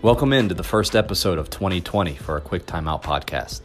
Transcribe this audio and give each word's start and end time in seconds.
Welcome 0.00 0.32
into 0.32 0.54
the 0.54 0.62
first 0.62 0.94
episode 0.94 1.40
of 1.40 1.50
2020 1.50 2.14
for 2.14 2.36
a 2.36 2.40
Quick 2.40 2.66
Timeout 2.66 3.02
podcast. 3.02 3.62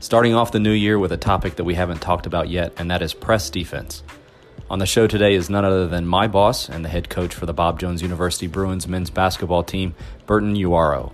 Starting 0.00 0.34
off 0.34 0.50
the 0.50 0.58
new 0.58 0.72
year 0.72 0.98
with 0.98 1.12
a 1.12 1.16
topic 1.16 1.54
that 1.54 1.62
we 1.62 1.76
haven't 1.76 2.00
talked 2.00 2.26
about 2.26 2.48
yet, 2.48 2.72
and 2.78 2.90
that 2.90 3.00
is 3.00 3.14
press 3.14 3.48
defense. 3.48 4.02
On 4.68 4.80
the 4.80 4.86
show 4.86 5.06
today 5.06 5.34
is 5.34 5.48
none 5.48 5.64
other 5.64 5.86
than 5.86 6.04
my 6.04 6.26
boss 6.26 6.68
and 6.68 6.84
the 6.84 6.88
head 6.88 7.08
coach 7.08 7.32
for 7.32 7.46
the 7.46 7.54
Bob 7.54 7.78
Jones 7.78 8.02
University 8.02 8.48
Bruins 8.48 8.88
men's 8.88 9.08
basketball 9.08 9.62
team, 9.62 9.94
Burton 10.26 10.56
Uwarow. 10.56 11.12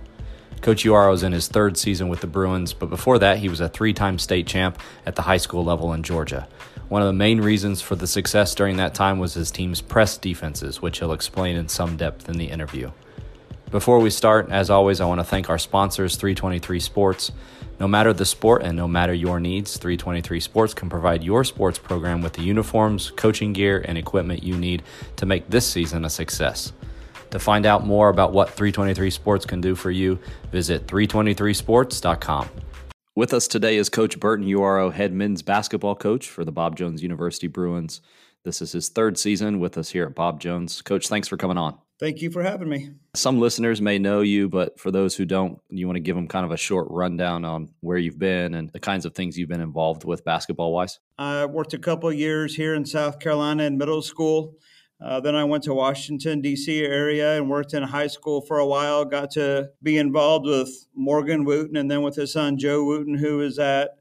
Coach 0.61 0.83
Uwarow 0.83 1.13
is 1.13 1.21
in 1.21 1.31
his 1.31 1.47
third 1.47 1.77
season 1.77 2.09
with 2.09 2.21
the 2.21 2.27
Bruins, 2.27 2.73
but 2.73 2.89
before 2.89 3.19
that, 3.19 3.37
he 3.37 3.49
was 3.49 3.59
a 3.59 3.69
three 3.69 3.93
time 3.93 4.17
state 4.17 4.47
champ 4.47 4.79
at 5.05 5.15
the 5.15 5.21
high 5.21 5.37
school 5.37 5.63
level 5.63 5.93
in 5.93 6.01
Georgia. 6.01 6.47
One 6.89 7.03
of 7.03 7.07
the 7.07 7.13
main 7.13 7.39
reasons 7.39 7.83
for 7.83 7.95
the 7.95 8.07
success 8.07 8.55
during 8.55 8.77
that 8.77 8.95
time 8.95 9.19
was 9.19 9.35
his 9.35 9.51
team's 9.51 9.81
press 9.81 10.17
defenses, 10.17 10.81
which 10.81 10.97
he'll 10.97 11.13
explain 11.13 11.55
in 11.55 11.69
some 11.69 11.97
depth 11.97 12.27
in 12.27 12.39
the 12.39 12.49
interview. 12.49 12.89
Before 13.75 13.99
we 13.99 14.09
start, 14.09 14.49
as 14.51 14.69
always, 14.69 15.01
I 15.01 15.05
want 15.05 15.19
to 15.19 15.25
thank 15.25 15.49
our 15.49 15.57
sponsors, 15.57 16.15
323 16.15 16.79
Sports. 16.79 17.33
No 17.77 17.89
matter 17.89 18.13
the 18.13 18.23
sport 18.23 18.63
and 18.63 18.77
no 18.77 18.87
matter 18.87 19.13
your 19.13 19.37
needs, 19.41 19.75
323 19.75 20.39
Sports 20.39 20.73
can 20.73 20.89
provide 20.89 21.25
your 21.25 21.43
sports 21.43 21.77
program 21.77 22.21
with 22.21 22.31
the 22.31 22.41
uniforms, 22.41 23.11
coaching 23.17 23.51
gear, 23.51 23.83
and 23.85 23.97
equipment 23.97 24.43
you 24.43 24.55
need 24.55 24.81
to 25.17 25.25
make 25.25 25.49
this 25.49 25.67
season 25.67 26.05
a 26.05 26.09
success. 26.09 26.71
To 27.31 27.37
find 27.37 27.65
out 27.65 27.85
more 27.85 28.07
about 28.07 28.31
what 28.31 28.47
323 28.51 29.09
Sports 29.09 29.45
can 29.45 29.59
do 29.59 29.75
for 29.75 29.91
you, 29.91 30.19
visit 30.53 30.87
323sports.com. 30.87 32.49
With 33.13 33.33
us 33.33 33.45
today 33.45 33.75
is 33.75 33.89
Coach 33.89 34.21
Burton 34.21 34.45
Uwarow, 34.45 34.93
head 34.93 35.11
men's 35.11 35.41
basketball 35.41 35.95
coach 35.95 36.29
for 36.29 36.45
the 36.45 36.51
Bob 36.53 36.77
Jones 36.77 37.03
University 37.03 37.47
Bruins. 37.47 37.99
This 38.43 38.61
is 38.61 38.71
his 38.71 38.87
third 38.87 39.17
season 39.17 39.59
with 39.59 39.77
us 39.77 39.89
here 39.89 40.05
at 40.05 40.15
Bob 40.15 40.39
Jones. 40.39 40.81
Coach, 40.81 41.09
thanks 41.09 41.27
for 41.27 41.35
coming 41.35 41.57
on. 41.57 41.77
Thank 41.97 42.21
you 42.21 42.29
for 42.29 42.43
having 42.43 42.67
me. 42.67 42.89
Some 43.15 43.39
listeners 43.39 43.81
may 43.81 43.99
know 43.99 44.19
you, 44.19 44.49
but 44.49 44.79
for 44.79 44.91
those 44.91 45.15
who 45.15 45.23
don't, 45.23 45.59
you 45.69 45.87
want 45.87 45.95
to 45.95 46.01
give 46.01 46.15
them 46.15 46.27
kind 46.27 46.45
of 46.45 46.51
a 46.51 46.57
short 46.57 46.87
rundown 46.89 47.45
on 47.45 47.69
where 47.79 47.97
you've 47.97 48.19
been 48.19 48.53
and 48.53 48.69
the 48.71 48.81
kinds 48.81 49.05
of 49.05 49.15
things 49.15 49.37
you've 49.37 49.47
been 49.47 49.61
involved 49.61 50.03
with 50.03 50.25
basketball 50.25 50.73
wise. 50.73 50.99
I 51.17 51.45
worked 51.45 51.73
a 51.73 51.79
couple 51.79 52.11
years 52.11 52.55
here 52.55 52.75
in 52.75 52.85
South 52.85 53.19
Carolina 53.19 53.63
in 53.63 53.77
middle 53.77 54.01
school. 54.01 54.55
Uh, 55.01 55.19
then 55.21 55.35
I 55.35 55.43
went 55.45 55.63
to 55.65 55.73
Washington, 55.73 56.41
D.C. 56.41 56.83
area 56.83 57.37
and 57.37 57.49
worked 57.49 57.73
in 57.73 57.83
high 57.83 58.07
school 58.07 58.41
for 58.41 58.59
a 58.59 58.65
while. 58.65 59.05
Got 59.05 59.31
to 59.31 59.69
be 59.81 59.97
involved 59.97 60.45
with 60.45 60.69
Morgan 60.95 61.45
Wootten 61.45 61.77
and 61.77 61.89
then 61.89 62.01
with 62.01 62.15
his 62.15 62.33
son, 62.33 62.57
Joe 62.57 62.83
Wootten, 62.83 63.17
who 63.17 63.41
is 63.41 63.57
at 63.59 63.91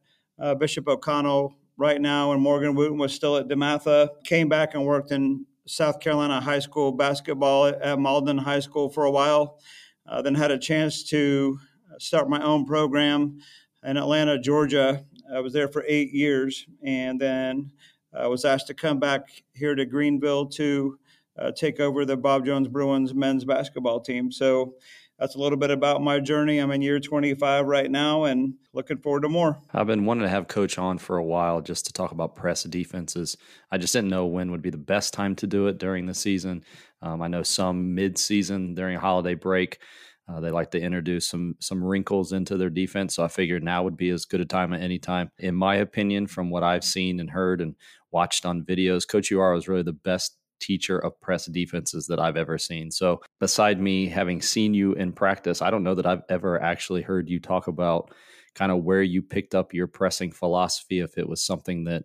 uh, 0.40 0.55
Bishop 0.55 0.88
O'Connell 0.88 1.56
right 1.77 2.00
now. 2.00 2.33
And 2.33 2.42
Morgan 2.42 2.74
Wootten 2.74 2.98
was 2.98 3.12
still 3.12 3.36
at 3.36 3.48
DeMatha. 3.48 4.08
Came 4.24 4.48
back 4.48 4.74
and 4.74 4.84
worked 4.84 5.11
in 5.11 5.46
South 5.66 6.00
Carolina 6.00 6.40
high 6.40 6.58
school 6.58 6.92
basketball 6.92 7.66
at 7.66 7.98
Mauldin 7.98 8.38
High 8.38 8.60
School 8.60 8.88
for 8.90 9.04
a 9.04 9.10
while. 9.10 9.58
Uh, 10.06 10.20
then 10.20 10.34
had 10.34 10.50
a 10.50 10.58
chance 10.58 11.02
to 11.04 11.58
start 11.98 12.28
my 12.28 12.42
own 12.42 12.66
program 12.66 13.38
in 13.82 13.96
Atlanta, 13.96 14.38
Georgia. 14.38 15.04
I 15.34 15.40
was 15.40 15.52
there 15.52 15.68
for 15.68 15.84
eight 15.86 16.12
years, 16.12 16.66
and 16.82 17.20
then 17.20 17.70
I 18.12 18.26
was 18.26 18.44
asked 18.44 18.66
to 18.68 18.74
come 18.74 18.98
back 18.98 19.42
here 19.54 19.74
to 19.74 19.86
Greenville 19.86 20.46
to 20.46 20.98
uh, 21.38 21.52
take 21.52 21.80
over 21.80 22.04
the 22.04 22.16
Bob 22.16 22.44
Jones 22.44 22.68
Bruins 22.68 23.14
men's 23.14 23.44
basketball 23.44 24.00
team. 24.00 24.30
So 24.30 24.74
that's 25.18 25.36
a 25.36 25.38
little 25.38 25.58
bit 25.58 25.70
about 25.70 26.02
my 26.02 26.18
journey. 26.18 26.58
I'm 26.58 26.70
in 26.70 26.82
year 26.82 26.98
25 26.98 27.66
right 27.66 27.90
now 27.90 28.24
and 28.24 28.54
looking 28.72 28.98
forward 28.98 29.22
to 29.22 29.28
more. 29.28 29.60
I've 29.72 29.86
been 29.86 30.04
wanting 30.04 30.24
to 30.24 30.28
have 30.28 30.48
Coach 30.48 30.78
on 30.78 30.98
for 30.98 31.16
a 31.16 31.24
while 31.24 31.60
just 31.60 31.86
to 31.86 31.92
talk 31.92 32.10
about 32.10 32.34
press 32.34 32.64
defenses. 32.64 33.36
I 33.70 33.78
just 33.78 33.92
didn't 33.92 34.10
know 34.10 34.26
when 34.26 34.50
would 34.50 34.62
be 34.62 34.70
the 34.70 34.76
best 34.76 35.14
time 35.14 35.36
to 35.36 35.46
do 35.46 35.68
it 35.68 35.78
during 35.78 36.06
the 36.06 36.14
season. 36.14 36.64
Um, 37.00 37.22
I 37.22 37.28
know 37.28 37.42
some 37.42 37.94
mid-season 37.94 38.74
during 38.74 38.96
a 38.96 39.00
holiday 39.00 39.34
break. 39.34 39.78
Uh, 40.26 40.40
they 40.40 40.50
like 40.50 40.70
to 40.70 40.80
introduce 40.80 41.28
some 41.28 41.54
some 41.60 41.84
wrinkles 41.84 42.32
into 42.32 42.56
their 42.56 42.70
defense, 42.70 43.14
so 43.14 43.22
I 43.22 43.28
figured 43.28 43.62
now 43.62 43.82
would 43.82 43.96
be 43.96 44.08
as 44.08 44.24
good 44.24 44.40
a 44.40 44.46
time 44.46 44.72
at 44.72 44.80
any 44.80 44.98
time. 44.98 45.30
In 45.39 45.55
my 45.55 45.77
opinion, 45.77 46.27
from 46.27 46.48
what 46.48 46.62
I've 46.62 46.83
seen 46.83 47.20
and 47.20 47.28
heard 47.28 47.60
and 47.60 47.74
watched 48.10 48.46
on 48.46 48.62
videos, 48.62 49.06
Coach 49.06 49.30
Uwarow 49.30 49.58
is 49.58 49.68
really 49.68 49.83
the 49.83 49.92
best 49.92 50.39
teacher 50.60 50.98
of 50.98 51.20
press 51.20 51.46
defenses 51.46 52.06
that 52.06 52.20
I've 52.20 52.36
ever 52.36 52.58
seen. 52.58 52.90
So, 52.90 53.20
beside 53.40 53.80
me 53.80 54.06
having 54.06 54.40
seen 54.40 54.74
you 54.74 54.92
in 54.92 55.12
practice, 55.12 55.62
I 55.62 55.70
don't 55.70 55.84
know 55.84 55.94
that 55.94 56.06
I've 56.06 56.22
ever 56.28 56.60
actually 56.60 57.02
heard 57.02 57.28
you 57.28 57.40
talk 57.40 57.66
about 57.66 58.10
kind 58.54 58.70
of 58.70 58.84
where 58.84 59.02
you 59.02 59.20
picked 59.20 59.54
up 59.54 59.74
your 59.74 59.86
pressing 59.86 60.30
philosophy, 60.30 61.00
if 61.00 61.18
it 61.18 61.28
was 61.28 61.44
something 61.44 61.84
that 61.84 62.04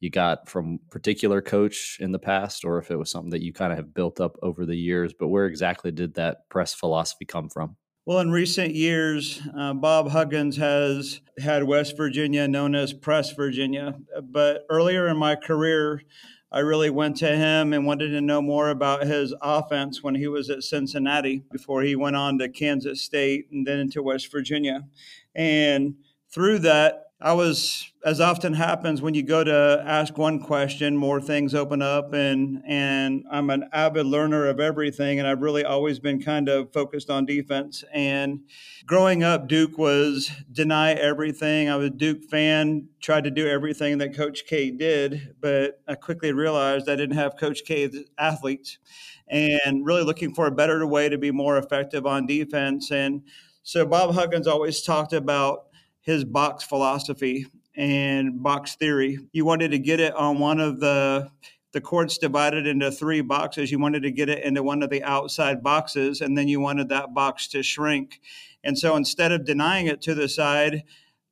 you 0.00 0.10
got 0.10 0.48
from 0.48 0.80
particular 0.90 1.40
coach 1.40 1.98
in 2.00 2.10
the 2.10 2.18
past 2.18 2.64
or 2.64 2.78
if 2.78 2.90
it 2.90 2.96
was 2.96 3.10
something 3.10 3.30
that 3.30 3.42
you 3.42 3.52
kind 3.52 3.72
of 3.72 3.78
have 3.78 3.94
built 3.94 4.20
up 4.20 4.36
over 4.42 4.66
the 4.66 4.74
years 4.74 5.14
but 5.16 5.28
where 5.28 5.46
exactly 5.46 5.92
did 5.92 6.14
that 6.14 6.48
press 6.48 6.74
philosophy 6.74 7.24
come 7.24 7.48
from 7.48 7.76
well, 8.04 8.18
in 8.18 8.32
recent 8.32 8.74
years, 8.74 9.40
uh, 9.56 9.74
Bob 9.74 10.08
Huggins 10.08 10.56
has 10.56 11.20
had 11.38 11.62
West 11.62 11.96
Virginia 11.96 12.48
known 12.48 12.74
as 12.74 12.92
Press 12.92 13.30
Virginia. 13.30 13.94
But 14.24 14.66
earlier 14.68 15.06
in 15.06 15.16
my 15.16 15.36
career, 15.36 16.02
I 16.54 16.58
really 16.58 16.90
went 16.90 17.16
to 17.18 17.34
him 17.34 17.72
and 17.72 17.86
wanted 17.86 18.10
to 18.10 18.20
know 18.20 18.42
more 18.42 18.68
about 18.68 19.06
his 19.06 19.34
offense 19.40 20.02
when 20.02 20.14
he 20.14 20.28
was 20.28 20.50
at 20.50 20.62
Cincinnati 20.62 21.42
before 21.50 21.80
he 21.82 21.96
went 21.96 22.14
on 22.14 22.38
to 22.38 22.48
Kansas 22.50 23.00
State 23.00 23.46
and 23.50 23.66
then 23.66 23.78
into 23.78 24.02
West 24.02 24.30
Virginia. 24.30 24.82
And 25.34 25.94
through 26.30 26.58
that, 26.60 27.01
I 27.22 27.34
was, 27.34 27.88
as 28.04 28.20
often 28.20 28.54
happens 28.54 29.00
when 29.00 29.14
you 29.14 29.22
go 29.22 29.44
to 29.44 29.82
ask 29.86 30.18
one 30.18 30.40
question, 30.40 30.96
more 30.96 31.20
things 31.20 31.54
open 31.54 31.80
up, 31.80 32.12
and 32.12 32.62
and 32.66 33.24
I'm 33.30 33.48
an 33.50 33.68
avid 33.72 34.06
learner 34.06 34.46
of 34.48 34.58
everything, 34.58 35.20
and 35.20 35.28
I've 35.28 35.40
really 35.40 35.64
always 35.64 36.00
been 36.00 36.20
kind 36.20 36.48
of 36.48 36.72
focused 36.72 37.10
on 37.10 37.24
defense. 37.24 37.84
And 37.92 38.40
growing 38.86 39.22
up, 39.22 39.46
Duke 39.46 39.78
was 39.78 40.32
deny 40.50 40.94
everything. 40.94 41.68
I 41.68 41.76
was 41.76 41.86
a 41.86 41.90
Duke 41.90 42.24
fan, 42.24 42.88
tried 43.00 43.22
to 43.24 43.30
do 43.30 43.46
everything 43.46 43.98
that 43.98 44.16
Coach 44.16 44.44
K 44.46 44.72
did, 44.72 45.36
but 45.40 45.80
I 45.86 45.94
quickly 45.94 46.32
realized 46.32 46.88
I 46.88 46.96
didn't 46.96 47.16
have 47.16 47.36
Coach 47.36 47.62
K's 47.64 47.96
athletes, 48.18 48.78
and 49.28 49.86
really 49.86 50.02
looking 50.02 50.34
for 50.34 50.46
a 50.46 50.52
better 50.52 50.84
way 50.86 51.08
to 51.08 51.18
be 51.18 51.30
more 51.30 51.56
effective 51.56 52.04
on 52.04 52.26
defense. 52.26 52.90
And 52.90 53.22
so 53.62 53.86
Bob 53.86 54.14
Huggins 54.14 54.48
always 54.48 54.82
talked 54.82 55.12
about 55.12 55.66
his 56.02 56.24
box 56.24 56.62
philosophy 56.62 57.46
and 57.74 58.42
box 58.42 58.76
theory. 58.76 59.18
You 59.32 59.44
wanted 59.44 59.70
to 59.70 59.78
get 59.78 59.98
it 59.98 60.14
on 60.14 60.38
one 60.38 60.60
of 60.60 60.80
the 60.80 61.30
the 61.72 61.80
courts 61.80 62.18
divided 62.18 62.66
into 62.66 62.92
three 62.92 63.22
boxes. 63.22 63.70
You 63.70 63.78
wanted 63.78 64.02
to 64.02 64.10
get 64.10 64.28
it 64.28 64.44
into 64.44 64.62
one 64.62 64.82
of 64.82 64.90
the 64.90 65.02
outside 65.02 65.62
boxes, 65.62 66.20
and 66.20 66.36
then 66.36 66.46
you 66.46 66.60
wanted 66.60 66.90
that 66.90 67.14
box 67.14 67.48
to 67.48 67.62
shrink. 67.62 68.20
And 68.62 68.78
so 68.78 68.94
instead 68.94 69.32
of 69.32 69.46
denying 69.46 69.86
it 69.86 70.02
to 70.02 70.14
the 70.14 70.28
side, 70.28 70.82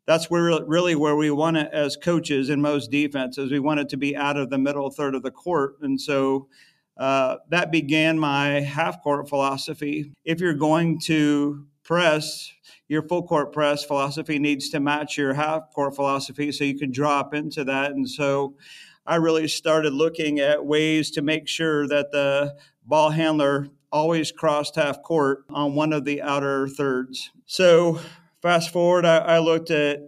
that's 0.07 0.31
where 0.31 0.65
really 0.65 0.95
where 0.95 1.15
we 1.15 1.31
want 1.31 1.59
it 1.59 1.71
as 1.73 1.97
coaches 1.97 2.49
in 2.49 2.61
most 2.61 2.91
defenses. 2.91 3.53
We 3.53 3.61
want 3.61 3.81
it 3.81 3.91
to 3.91 3.99
be 3.99 4.17
out 4.17 4.39
of 4.39 4.49
the 4.49 4.59
middle 4.59 4.91
third 4.91 5.15
of 5.15 5.23
the 5.23 5.31
court. 5.31 5.77
And 5.83 6.01
so 6.01 6.49
uh, 6.97 7.37
that 7.51 7.71
began 7.71 8.19
my 8.19 8.61
half 8.61 9.03
court 9.03 9.29
philosophy. 9.29 10.13
If 10.25 10.41
you're 10.41 10.55
going 10.55 11.01
to 11.01 11.67
press, 11.83 12.51
your 12.91 13.03
full 13.03 13.23
court 13.23 13.53
press 13.53 13.84
philosophy 13.84 14.41
needs 14.41 14.69
to 14.69 14.81
match 14.81 15.17
your 15.17 15.33
half 15.33 15.71
court 15.73 15.95
philosophy 15.95 16.51
so 16.51 16.65
you 16.65 16.77
can 16.77 16.91
drop 16.91 17.33
into 17.33 17.62
that. 17.62 17.93
And 17.93 18.11
so 18.11 18.56
I 19.06 19.15
really 19.15 19.47
started 19.47 19.93
looking 19.93 20.41
at 20.41 20.67
ways 20.67 21.12
to 21.12 21.23
make 21.23 21.47
sure 21.47 21.87
that 21.87 22.11
the 22.11 22.56
ball 22.84 23.11
handler 23.11 23.69
always 23.93 24.33
crossed 24.33 24.75
half 24.75 25.05
court 25.05 25.45
on 25.51 25.77
one 25.77 25.93
of 25.93 26.05
the 26.05 26.21
outer 26.21 26.67
thirds. 26.67 27.31
So 27.47 28.01
fast 28.43 28.73
forward, 28.73 29.07
I, 29.07 29.19
I 29.19 29.39
looked 29.39 29.71
at 29.71 30.01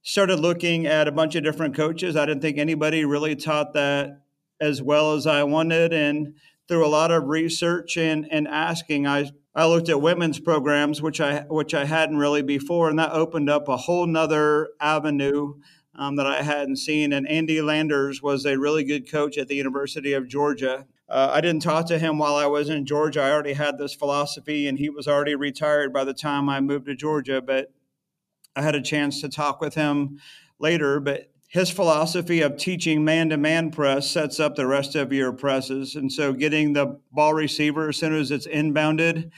started 0.00 0.40
looking 0.40 0.86
at 0.86 1.08
a 1.08 1.12
bunch 1.12 1.34
of 1.34 1.44
different 1.44 1.76
coaches. 1.76 2.16
I 2.16 2.24
didn't 2.24 2.40
think 2.40 2.56
anybody 2.56 3.04
really 3.04 3.36
taught 3.36 3.74
that 3.74 4.22
as 4.62 4.80
well 4.80 5.12
as 5.12 5.26
I 5.26 5.42
wanted. 5.42 5.92
And 5.92 6.36
through 6.68 6.86
a 6.86 6.88
lot 6.88 7.10
of 7.10 7.24
research 7.24 7.98
and, 7.98 8.26
and 8.30 8.48
asking, 8.48 9.06
I 9.06 9.30
I 9.58 9.66
looked 9.66 9.88
at 9.88 10.00
women's 10.00 10.38
programs, 10.38 11.02
which 11.02 11.20
I 11.20 11.40
which 11.48 11.74
I 11.74 11.84
hadn't 11.84 12.18
really 12.18 12.42
before, 12.42 12.88
and 12.88 12.96
that 13.00 13.10
opened 13.10 13.50
up 13.50 13.66
a 13.66 13.76
whole 13.76 14.06
nother 14.06 14.68
avenue 14.80 15.54
um, 15.96 16.14
that 16.14 16.28
I 16.28 16.42
hadn't 16.42 16.76
seen. 16.76 17.12
And 17.12 17.28
Andy 17.28 17.60
Landers 17.60 18.22
was 18.22 18.46
a 18.46 18.56
really 18.56 18.84
good 18.84 19.10
coach 19.10 19.36
at 19.36 19.48
the 19.48 19.56
University 19.56 20.12
of 20.12 20.28
Georgia. 20.28 20.86
Uh, 21.08 21.30
I 21.32 21.40
didn't 21.40 21.62
talk 21.62 21.86
to 21.88 21.98
him 21.98 22.18
while 22.18 22.36
I 22.36 22.46
was 22.46 22.68
in 22.68 22.86
Georgia. 22.86 23.20
I 23.20 23.32
already 23.32 23.54
had 23.54 23.78
this 23.78 23.94
philosophy, 23.94 24.68
and 24.68 24.78
he 24.78 24.90
was 24.90 25.08
already 25.08 25.34
retired 25.34 25.92
by 25.92 26.04
the 26.04 26.14
time 26.14 26.48
I 26.48 26.60
moved 26.60 26.86
to 26.86 26.94
Georgia. 26.94 27.42
But 27.42 27.72
I 28.54 28.62
had 28.62 28.76
a 28.76 28.80
chance 28.80 29.20
to 29.22 29.28
talk 29.28 29.60
with 29.60 29.74
him 29.74 30.20
later. 30.60 31.00
But 31.00 31.32
his 31.48 31.70
philosophy 31.70 32.42
of 32.42 32.58
teaching 32.58 33.04
man 33.04 33.30
to 33.30 33.36
man 33.38 33.70
press 33.70 34.10
sets 34.10 34.38
up 34.38 34.54
the 34.54 34.66
rest 34.66 34.94
of 34.94 35.12
your 35.12 35.32
presses. 35.32 35.94
And 35.96 36.12
so 36.12 36.34
getting 36.34 36.74
the 36.74 37.00
ball 37.10 37.32
receiver 37.32 37.88
as 37.88 37.96
soon 37.96 38.14
as 38.14 38.30
it's 38.30 38.46
inbounded, 38.46 39.30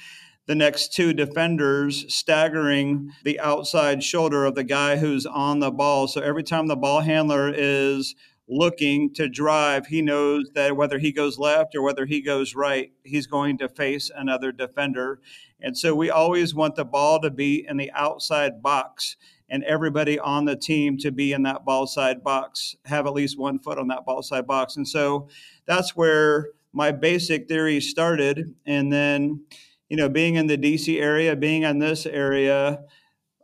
the 0.47 0.57
next 0.57 0.93
two 0.93 1.13
defenders 1.13 2.13
staggering 2.13 3.13
the 3.23 3.39
outside 3.39 4.03
shoulder 4.03 4.45
of 4.45 4.57
the 4.57 4.65
guy 4.65 4.97
who's 4.97 5.25
on 5.25 5.61
the 5.61 5.71
ball. 5.71 6.09
So 6.09 6.21
every 6.21 6.43
time 6.43 6.67
the 6.67 6.75
ball 6.75 7.01
handler 7.03 7.49
is 7.55 8.17
looking 8.49 9.15
to 9.15 9.29
drive, 9.29 9.87
he 9.87 10.03
knows 10.03 10.51
that 10.57 10.77
whether 10.77 10.99
he 10.99 11.13
goes 11.13 11.39
left 11.39 11.77
or 11.77 11.83
whether 11.83 12.07
he 12.07 12.21
goes 12.21 12.57
right, 12.57 12.91
he's 13.05 13.29
going 13.29 13.57
to 13.59 13.69
face 13.69 14.11
another 14.13 14.51
defender. 14.51 15.21
And 15.61 15.79
so 15.79 15.95
we 15.95 16.11
always 16.11 16.57
want 16.57 16.75
the 16.75 16.85
ball 16.85 17.21
to 17.21 17.31
be 17.31 17.65
in 17.69 17.77
the 17.77 17.93
outside 17.93 18.61
box 18.61 19.17
and 19.51 19.65
everybody 19.65 20.19
on 20.19 20.45
the 20.45 20.57
team 20.57 20.97
to 20.99 21.11
be 21.11 21.33
in 21.33 21.43
that 21.43 21.65
ball 21.65 21.87
side 21.87 22.23
box, 22.23 22.77
have 22.85 23.07
at 23.07 23.13
least 23.13 23.39
one 23.39 23.59
foot 23.59 23.79
on 23.79 23.89
that 23.89 24.05
ball 24.05 24.23
side 24.23 24.47
box. 24.47 24.77
And 24.77 24.87
so 24.87 25.29
that's 25.67 25.97
where 25.97 26.49
my 26.73 26.93
basic 26.93 27.49
theory 27.49 27.81
started. 27.81 28.55
And 28.65 28.93
then, 28.93 29.45
you 29.89 29.97
know, 29.97 30.09
being 30.09 30.37
in 30.37 30.47
the 30.47 30.57
DC 30.57 31.01
area, 31.01 31.35
being 31.35 31.65
in 31.65 31.79
this 31.79 32.07
area, 32.07 32.81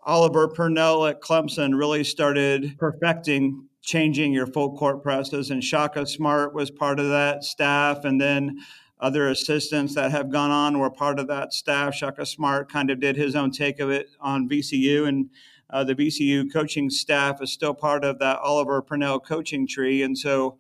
Oliver 0.05 0.47
Purnell 0.47 1.07
at 1.07 1.21
Clemson 1.21 1.77
really 1.77 2.05
started 2.05 2.77
perfecting 2.79 3.67
changing 3.87 4.33
your 4.33 4.47
full 4.49 4.77
court 4.77 5.03
presses, 5.03 5.51
and 5.51 5.63
Shaka 5.63 6.07
Smart 6.07 6.53
was 6.53 6.71
part 6.71 6.99
of 6.99 7.09
that 7.09 7.45
staff, 7.45 8.05
and 8.05 8.21
then 8.21 8.59
other 8.99 9.29
assistants 9.29 9.95
that 9.95 10.11
have 10.11 10.31
gone 10.31 10.51
on 10.51 10.79
were 10.79 10.91
part 10.91 11.21
of 11.21 11.29
that 11.29 11.55
staff. 11.55 11.95
Shaka 11.95 12.27
Smart 12.27 12.71
kind 12.71 12.91
of 12.91 12.99
did 12.99 13.17
his 13.17 13.37
own 13.37 13.53
take 13.53 13.79
of 13.79 13.91
it 13.91 14.11
on 14.21 14.49
VCU, 14.49 15.07
and 15.07 15.31
uh, 15.71 15.85
the 15.85 15.95
VCU 15.95 16.53
coaching 16.53 16.91
staff 16.91 17.43
is 17.43 17.53
still 17.53 17.75
part 17.75 18.05
of 18.05 18.19
that 18.19 18.39
Oliver 18.39 18.83
Purnell 18.83 19.21
coaching 19.21 19.67
tree, 19.67 20.03
and 20.03 20.17
so 20.17 20.59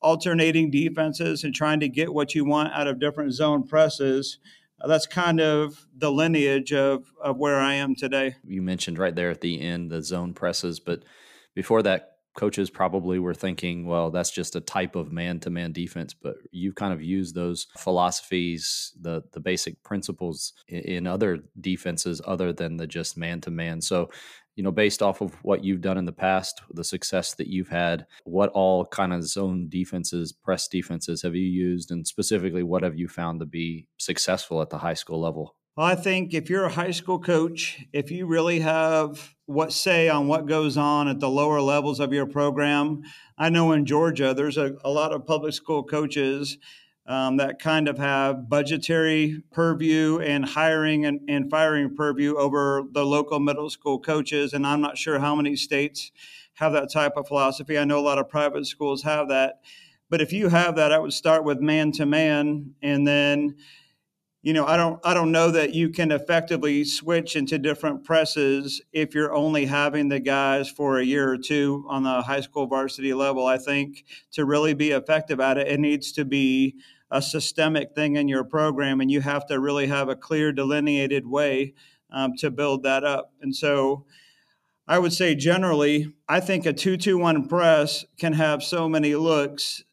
alternating 0.00 0.70
defenses 0.70 1.44
and 1.44 1.54
trying 1.54 1.80
to 1.80 1.88
get 1.88 2.14
what 2.14 2.34
you 2.34 2.44
want 2.44 2.72
out 2.72 2.86
of 2.86 3.00
different 3.00 3.32
zone 3.32 3.66
presses 3.66 4.38
that's 4.86 5.06
kind 5.06 5.40
of 5.40 5.86
the 5.96 6.10
lineage 6.10 6.72
of, 6.72 7.12
of 7.20 7.36
where 7.36 7.58
I 7.58 7.74
am 7.74 7.94
today. 7.94 8.36
You 8.46 8.62
mentioned 8.62 8.98
right 8.98 9.14
there 9.14 9.30
at 9.30 9.40
the 9.40 9.60
end 9.60 9.90
the 9.90 10.02
zone 10.02 10.34
presses, 10.34 10.78
but 10.78 11.02
before 11.54 11.82
that, 11.82 12.17
coaches 12.38 12.70
probably 12.70 13.18
were 13.18 13.34
thinking, 13.34 13.84
well, 13.84 14.12
that's 14.12 14.30
just 14.30 14.54
a 14.54 14.60
type 14.60 14.94
of 14.94 15.10
man 15.10 15.40
to 15.40 15.50
man 15.50 15.72
defense. 15.72 16.14
But 16.14 16.36
you've 16.52 16.76
kind 16.76 16.92
of 16.92 17.02
used 17.02 17.34
those 17.34 17.66
philosophies, 17.76 18.92
the 19.00 19.24
the 19.32 19.40
basic 19.40 19.82
principles 19.82 20.52
in 20.68 21.08
other 21.08 21.40
defenses 21.60 22.22
other 22.24 22.52
than 22.52 22.76
the 22.76 22.86
just 22.86 23.16
man 23.16 23.40
to 23.40 23.50
man. 23.50 23.80
So 23.80 24.10
you 24.54 24.62
know, 24.62 24.70
based 24.70 25.02
off 25.02 25.20
of 25.20 25.34
what 25.42 25.64
you've 25.64 25.80
done 25.80 25.98
in 25.98 26.04
the 26.04 26.12
past, 26.12 26.62
the 26.72 26.82
success 26.82 27.34
that 27.34 27.46
you've 27.48 27.68
had, 27.68 28.06
what 28.24 28.50
all 28.50 28.84
kind 28.84 29.12
of 29.12 29.24
zone 29.24 29.68
defenses, 29.68 30.32
press 30.32 30.66
defenses 30.68 31.22
have 31.22 31.34
you 31.34 31.46
used? 31.46 31.90
And 31.90 32.06
specifically, 32.06 32.62
what 32.62 32.82
have 32.82 32.98
you 32.98 33.08
found 33.08 33.40
to 33.40 33.46
be 33.46 33.86
successful 33.98 34.62
at 34.62 34.70
the 34.70 34.78
high 34.78 34.94
school 34.94 35.20
level? 35.20 35.56
I 35.80 35.94
think 35.94 36.34
if 36.34 36.50
you're 36.50 36.64
a 36.64 36.70
high 36.72 36.90
school 36.90 37.20
coach, 37.20 37.84
if 37.92 38.10
you 38.10 38.26
really 38.26 38.58
have 38.60 39.36
what 39.46 39.72
say 39.72 40.08
on 40.08 40.26
what 40.26 40.46
goes 40.46 40.76
on 40.76 41.06
at 41.06 41.20
the 41.20 41.28
lower 41.28 41.60
levels 41.60 42.00
of 42.00 42.12
your 42.12 42.26
program, 42.26 43.02
I 43.38 43.48
know 43.50 43.70
in 43.70 43.86
Georgia, 43.86 44.34
there's 44.34 44.58
a, 44.58 44.74
a 44.82 44.90
lot 44.90 45.12
of 45.12 45.24
public 45.24 45.54
school 45.54 45.84
coaches 45.84 46.58
um, 47.06 47.36
that 47.36 47.60
kind 47.60 47.86
of 47.86 47.96
have 47.98 48.48
budgetary 48.48 49.44
purview 49.52 50.18
and 50.18 50.44
hiring 50.44 51.06
and, 51.06 51.20
and 51.28 51.48
firing 51.48 51.94
purview 51.94 52.36
over 52.36 52.82
the 52.90 53.06
local 53.06 53.38
middle 53.38 53.70
school 53.70 54.00
coaches. 54.00 54.52
And 54.52 54.66
I'm 54.66 54.80
not 54.80 54.98
sure 54.98 55.20
how 55.20 55.36
many 55.36 55.54
states 55.54 56.10
have 56.54 56.72
that 56.72 56.92
type 56.92 57.12
of 57.16 57.28
philosophy. 57.28 57.78
I 57.78 57.84
know 57.84 58.00
a 58.00 58.00
lot 58.00 58.18
of 58.18 58.28
private 58.28 58.66
schools 58.66 59.04
have 59.04 59.28
that. 59.28 59.60
But 60.10 60.20
if 60.20 60.32
you 60.32 60.48
have 60.48 60.74
that, 60.74 60.90
I 60.90 60.98
would 60.98 61.12
start 61.12 61.44
with 61.44 61.60
man 61.60 61.92
to 61.92 62.06
man 62.06 62.74
and 62.82 63.06
then 63.06 63.56
you 64.48 64.54
know, 64.54 64.64
I 64.64 64.78
don't 64.78 64.98
I 65.04 65.12
don't 65.12 65.30
know 65.30 65.50
that 65.50 65.74
you 65.74 65.90
can 65.90 66.10
effectively 66.10 66.82
switch 66.82 67.36
into 67.36 67.58
different 67.58 68.02
presses 68.02 68.80
if 68.94 69.14
you're 69.14 69.34
only 69.34 69.66
having 69.66 70.08
the 70.08 70.20
guys 70.20 70.70
for 70.70 70.98
a 70.98 71.04
year 71.04 71.30
or 71.30 71.36
two 71.36 71.84
on 71.86 72.02
the 72.02 72.22
high 72.22 72.40
school 72.40 72.66
varsity 72.66 73.12
level. 73.12 73.46
I 73.46 73.58
think 73.58 74.06
to 74.32 74.46
really 74.46 74.72
be 74.72 74.92
effective 74.92 75.38
at 75.38 75.58
it, 75.58 75.68
it 75.68 75.80
needs 75.80 76.12
to 76.12 76.24
be 76.24 76.76
a 77.10 77.20
systemic 77.20 77.94
thing 77.94 78.16
in 78.16 78.26
your 78.26 78.42
program, 78.42 79.02
and 79.02 79.10
you 79.10 79.20
have 79.20 79.44
to 79.48 79.60
really 79.60 79.86
have 79.86 80.08
a 80.08 80.16
clear, 80.16 80.50
delineated 80.50 81.26
way 81.26 81.74
um, 82.10 82.32
to 82.38 82.50
build 82.50 82.84
that 82.84 83.04
up. 83.04 83.34
And 83.42 83.54
so, 83.54 84.06
I 84.86 84.98
would 84.98 85.12
say 85.12 85.34
generally, 85.34 86.14
I 86.26 86.40
think 86.40 86.64
a 86.64 86.72
two-two-one 86.72 87.48
press 87.48 88.06
can 88.18 88.32
have 88.32 88.62
so 88.62 88.88
many 88.88 89.14
looks. 89.14 89.84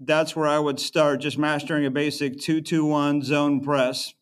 That's 0.00 0.36
where 0.36 0.46
I 0.46 0.58
would 0.58 0.78
start, 0.78 1.20
just 1.20 1.38
mastering 1.38 1.84
a 1.84 1.90
basic 1.90 2.38
two-two-one 2.38 3.22
zone 3.22 3.60
press 3.60 4.14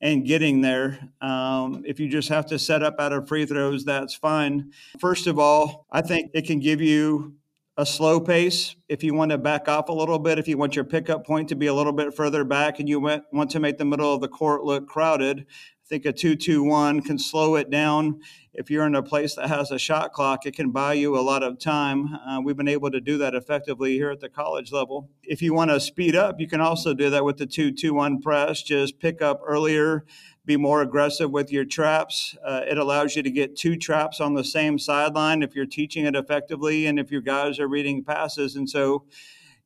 and 0.00 0.26
getting 0.26 0.60
there. 0.60 1.10
Um, 1.20 1.84
if 1.86 2.00
you 2.00 2.08
just 2.08 2.30
have 2.30 2.46
to 2.46 2.58
set 2.58 2.82
up 2.82 2.96
out 2.98 3.12
of 3.12 3.28
free 3.28 3.46
throws, 3.46 3.84
that's 3.84 4.14
fine. 4.14 4.72
First 4.98 5.26
of 5.26 5.38
all, 5.38 5.86
I 5.90 6.00
think 6.00 6.30
it 6.34 6.46
can 6.46 6.58
give 6.58 6.80
you 6.80 7.34
a 7.76 7.86
slow 7.86 8.20
pace 8.20 8.74
if 8.88 9.04
you 9.04 9.14
want 9.14 9.30
to 9.30 9.38
back 9.38 9.68
off 9.68 9.88
a 9.88 9.92
little 9.92 10.18
bit, 10.18 10.38
if 10.38 10.48
you 10.48 10.58
want 10.58 10.74
your 10.74 10.84
pickup 10.84 11.24
point 11.24 11.48
to 11.48 11.54
be 11.54 11.66
a 11.66 11.74
little 11.74 11.92
bit 11.92 12.14
further 12.14 12.44
back 12.44 12.80
and 12.80 12.88
you 12.88 12.98
want, 13.00 13.22
want 13.32 13.50
to 13.50 13.60
make 13.60 13.78
the 13.78 13.84
middle 13.84 14.12
of 14.12 14.20
the 14.20 14.28
court 14.28 14.64
look 14.64 14.88
crowded. 14.88 15.46
Think 15.90 16.06
a 16.06 16.12
2 16.12 16.36
2 16.36 16.62
1 16.62 17.00
can 17.00 17.18
slow 17.18 17.56
it 17.56 17.68
down. 17.68 18.20
If 18.54 18.70
you're 18.70 18.86
in 18.86 18.94
a 18.94 19.02
place 19.02 19.34
that 19.34 19.48
has 19.48 19.72
a 19.72 19.78
shot 19.78 20.12
clock, 20.12 20.46
it 20.46 20.54
can 20.54 20.70
buy 20.70 20.92
you 20.92 21.18
a 21.18 21.20
lot 21.20 21.42
of 21.42 21.58
time. 21.58 22.14
Uh, 22.14 22.40
we've 22.44 22.56
been 22.56 22.68
able 22.68 22.92
to 22.92 23.00
do 23.00 23.18
that 23.18 23.34
effectively 23.34 23.94
here 23.94 24.10
at 24.10 24.20
the 24.20 24.28
college 24.28 24.70
level. 24.70 25.10
If 25.24 25.42
you 25.42 25.52
want 25.52 25.72
to 25.72 25.80
speed 25.80 26.14
up, 26.14 26.38
you 26.38 26.46
can 26.46 26.60
also 26.60 26.94
do 26.94 27.10
that 27.10 27.24
with 27.24 27.38
the 27.38 27.46
2 27.46 27.72
2 27.72 27.92
1 27.92 28.22
press. 28.22 28.62
Just 28.62 29.00
pick 29.00 29.20
up 29.20 29.40
earlier 29.44 30.04
be 30.46 30.56
more 30.56 30.80
aggressive 30.80 31.30
with 31.30 31.52
your 31.52 31.64
traps. 31.64 32.36
Uh, 32.44 32.62
it 32.66 32.78
allows 32.78 33.14
you 33.14 33.22
to 33.22 33.30
get 33.30 33.56
two 33.56 33.76
traps 33.76 34.20
on 34.20 34.34
the 34.34 34.44
same 34.44 34.78
sideline 34.78 35.42
if 35.42 35.54
you're 35.54 35.66
teaching 35.66 36.06
it 36.06 36.16
effectively 36.16 36.86
and 36.86 36.98
if 36.98 37.10
your 37.10 37.20
guys 37.20 37.60
are 37.60 37.68
reading 37.68 38.02
passes. 38.02 38.56
And 38.56 38.68
so 38.68 39.04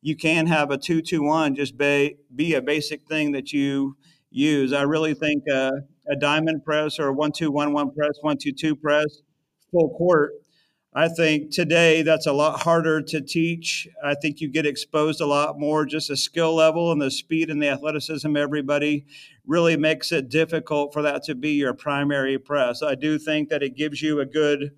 you 0.01 0.15
can 0.15 0.47
have 0.47 0.71
a 0.71 0.77
2 0.77 1.01
2 1.01 1.23
1 1.23 1.55
just 1.55 1.77
be, 1.77 2.17
be 2.35 2.55
a 2.55 2.61
basic 2.61 3.07
thing 3.07 3.31
that 3.31 3.53
you 3.53 3.95
use. 4.29 4.73
I 4.73 4.81
really 4.81 5.13
think 5.13 5.43
uh, 5.51 5.71
a 6.09 6.15
diamond 6.15 6.63
press 6.63 6.99
or 6.99 7.07
a 7.07 7.13
1 7.13 7.31
2 7.31 7.51
1 7.51 7.73
1 7.73 7.91
press, 7.91 8.17
1 8.21 8.37
2 8.37 8.51
2 8.51 8.75
press, 8.75 9.21
full 9.71 9.89
court 9.97 10.33
I 10.97 11.09
think 11.09 11.51
today 11.51 12.03
that's 12.03 12.25
a 12.25 12.31
lot 12.31 12.61
harder 12.61 13.01
to 13.01 13.19
teach. 13.19 13.85
I 14.01 14.15
think 14.15 14.39
you 14.39 14.47
get 14.47 14.65
exposed 14.65 15.19
a 15.19 15.25
lot 15.25 15.59
more. 15.59 15.85
Just 15.85 16.07
the 16.07 16.15
skill 16.15 16.55
level 16.55 16.89
and 16.89 17.01
the 17.01 17.11
speed 17.11 17.49
and 17.49 17.61
the 17.61 17.67
athleticism, 17.67 18.37
everybody 18.37 19.05
really 19.45 19.75
makes 19.75 20.13
it 20.13 20.29
difficult 20.29 20.93
for 20.93 21.01
that 21.01 21.23
to 21.23 21.35
be 21.35 21.51
your 21.51 21.73
primary 21.73 22.39
press. 22.39 22.81
I 22.81 22.95
do 22.95 23.19
think 23.19 23.49
that 23.49 23.61
it 23.61 23.75
gives 23.75 24.01
you 24.01 24.21
a 24.21 24.25
good 24.25 24.71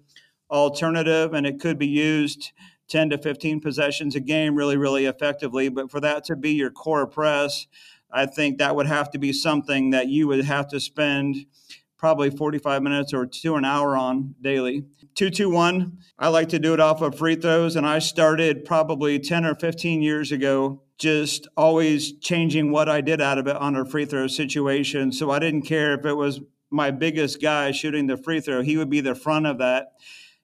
alternative 0.49 1.35
and 1.35 1.45
it 1.45 1.59
could 1.59 1.77
be 1.77 1.85
used 1.87 2.51
10 2.87 3.11
to 3.11 3.19
15 3.19 3.61
possessions 3.61 4.15
a 4.15 4.19
game 4.19 4.55
really, 4.55 4.75
really 4.75 5.05
effectively. 5.05 5.69
But 5.69 5.91
for 5.91 5.99
that 5.99 6.23
to 6.25 6.35
be 6.35 6.53
your 6.53 6.71
core 6.71 7.05
press, 7.05 7.67
I 8.11 8.25
think 8.25 8.57
that 8.57 8.75
would 8.75 8.87
have 8.87 9.11
to 9.11 9.17
be 9.17 9.33
something 9.33 9.91
that 9.91 10.07
you 10.07 10.27
would 10.27 10.45
have 10.45 10.67
to 10.69 10.79
spend 10.79 11.45
probably 11.97 12.29
45 12.29 12.83
minutes 12.83 13.13
or 13.13 13.25
to 13.25 13.55
an 13.55 13.65
hour 13.65 13.97
on 13.97 14.35
daily. 14.41 14.81
221, 15.15 15.97
I 16.19 16.27
like 16.27 16.49
to 16.49 16.59
do 16.59 16.73
it 16.73 16.79
off 16.79 17.01
of 17.01 17.17
free 17.17 17.35
throws. 17.35 17.75
And 17.75 17.87
I 17.87 17.99
started 17.99 18.65
probably 18.65 19.19
10 19.19 19.45
or 19.45 19.55
15 19.55 20.01
years 20.01 20.31
ago, 20.31 20.83
just 20.99 21.47
always 21.57 22.13
changing 22.19 22.71
what 22.71 22.87
I 22.87 23.01
did 23.01 23.19
out 23.19 23.39
of 23.39 23.47
it 23.47 23.55
on 23.55 23.75
a 23.75 23.83
free 23.83 24.05
throw 24.05 24.27
situation. 24.27 25.11
So 25.11 25.31
I 25.31 25.39
didn't 25.39 25.63
care 25.63 25.93
if 25.97 26.05
it 26.05 26.13
was 26.13 26.39
my 26.69 26.91
biggest 26.91 27.41
guy 27.41 27.71
shooting 27.71 28.07
the 28.07 28.17
free 28.17 28.41
throw, 28.41 28.61
he 28.61 28.77
would 28.77 28.89
be 28.89 29.01
the 29.01 29.15
front 29.15 29.47
of 29.47 29.57
that. 29.57 29.93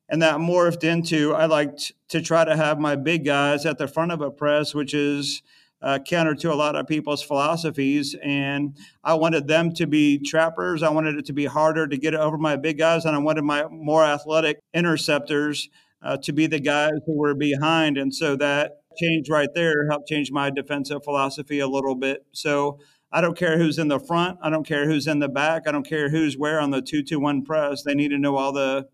And 0.10 0.22
that 0.22 0.36
morphed 0.36 0.84
into 0.84 1.34
I 1.34 1.46
liked 1.46 1.92
to 2.10 2.22
try 2.22 2.46
to 2.46 2.56
have 2.56 2.80
my 2.80 2.96
big 2.96 3.26
guys 3.26 3.66
at 3.66 3.78
the 3.78 3.88
front 3.88 4.12
of 4.12 4.22
a 4.22 4.32
press, 4.32 4.74
which 4.74 4.94
is 4.94 5.42
uh, 5.84 6.00
counter 6.00 6.34
to 6.34 6.52
a 6.52 6.56
lot 6.56 6.76
of 6.76 6.88
people's 6.88 7.22
philosophies. 7.22 8.16
And 8.24 8.76
I 9.04 9.14
wanted 9.16 9.48
them 9.48 9.74
to 9.74 9.86
be 9.86 10.18
trappers. 10.18 10.82
I 10.82 10.90
wanted 10.90 11.18
it 11.18 11.26
to 11.26 11.34
be 11.34 11.46
harder 11.46 11.88
to 11.88 11.98
get 11.98 12.16
over 12.16 12.38
my 12.38 12.56
big 12.56 12.78
guys, 12.78 13.06
and 13.06 13.16
I 13.16 13.20
wanted 13.20 13.44
my 13.44 13.66
more 13.70 14.04
athletic 14.04 14.60
interceptors 14.74 15.70
uh, 16.02 16.18
to 16.18 16.32
be 16.32 16.48
the 16.48 16.60
guys 16.60 16.94
who 17.06 17.18
were 17.18 17.36
behind. 17.36 17.98
And 17.98 18.14
so 18.14 18.36
that 18.38 18.78
change 18.98 19.30
right 19.30 19.50
there 19.54 19.88
helped 19.90 20.08
change 20.08 20.32
my 20.32 20.50
defensive 20.50 21.04
philosophy 21.04 21.60
a 21.60 21.68
little 21.68 21.96
bit. 21.96 22.26
So 22.32 22.80
I 23.12 23.22
don't 23.22 23.38
care 23.38 23.58
who's 23.58 23.78
in 23.78 23.90
the 23.90 24.00
front. 24.00 24.40
I 24.42 24.50
don't 24.50 24.66
care 24.66 24.86
who's 24.86 25.08
in 25.08 25.20
the 25.20 25.30
back. 25.30 25.68
I 25.68 25.72
don't 25.72 25.88
care 25.88 26.10
who's 26.10 26.38
where 26.38 26.60
on 26.60 26.72
the 26.72 26.82
two 26.82 27.04
two 27.04 27.20
one 27.20 27.44
press. 27.44 27.84
They 27.84 27.94
need 27.94 28.10
to 28.10 28.18
know 28.18 28.38
all 28.38 28.52
the 28.52 28.88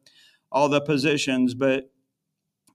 all 0.51 0.69
the 0.69 0.81
positions. 0.81 1.53
But 1.53 1.89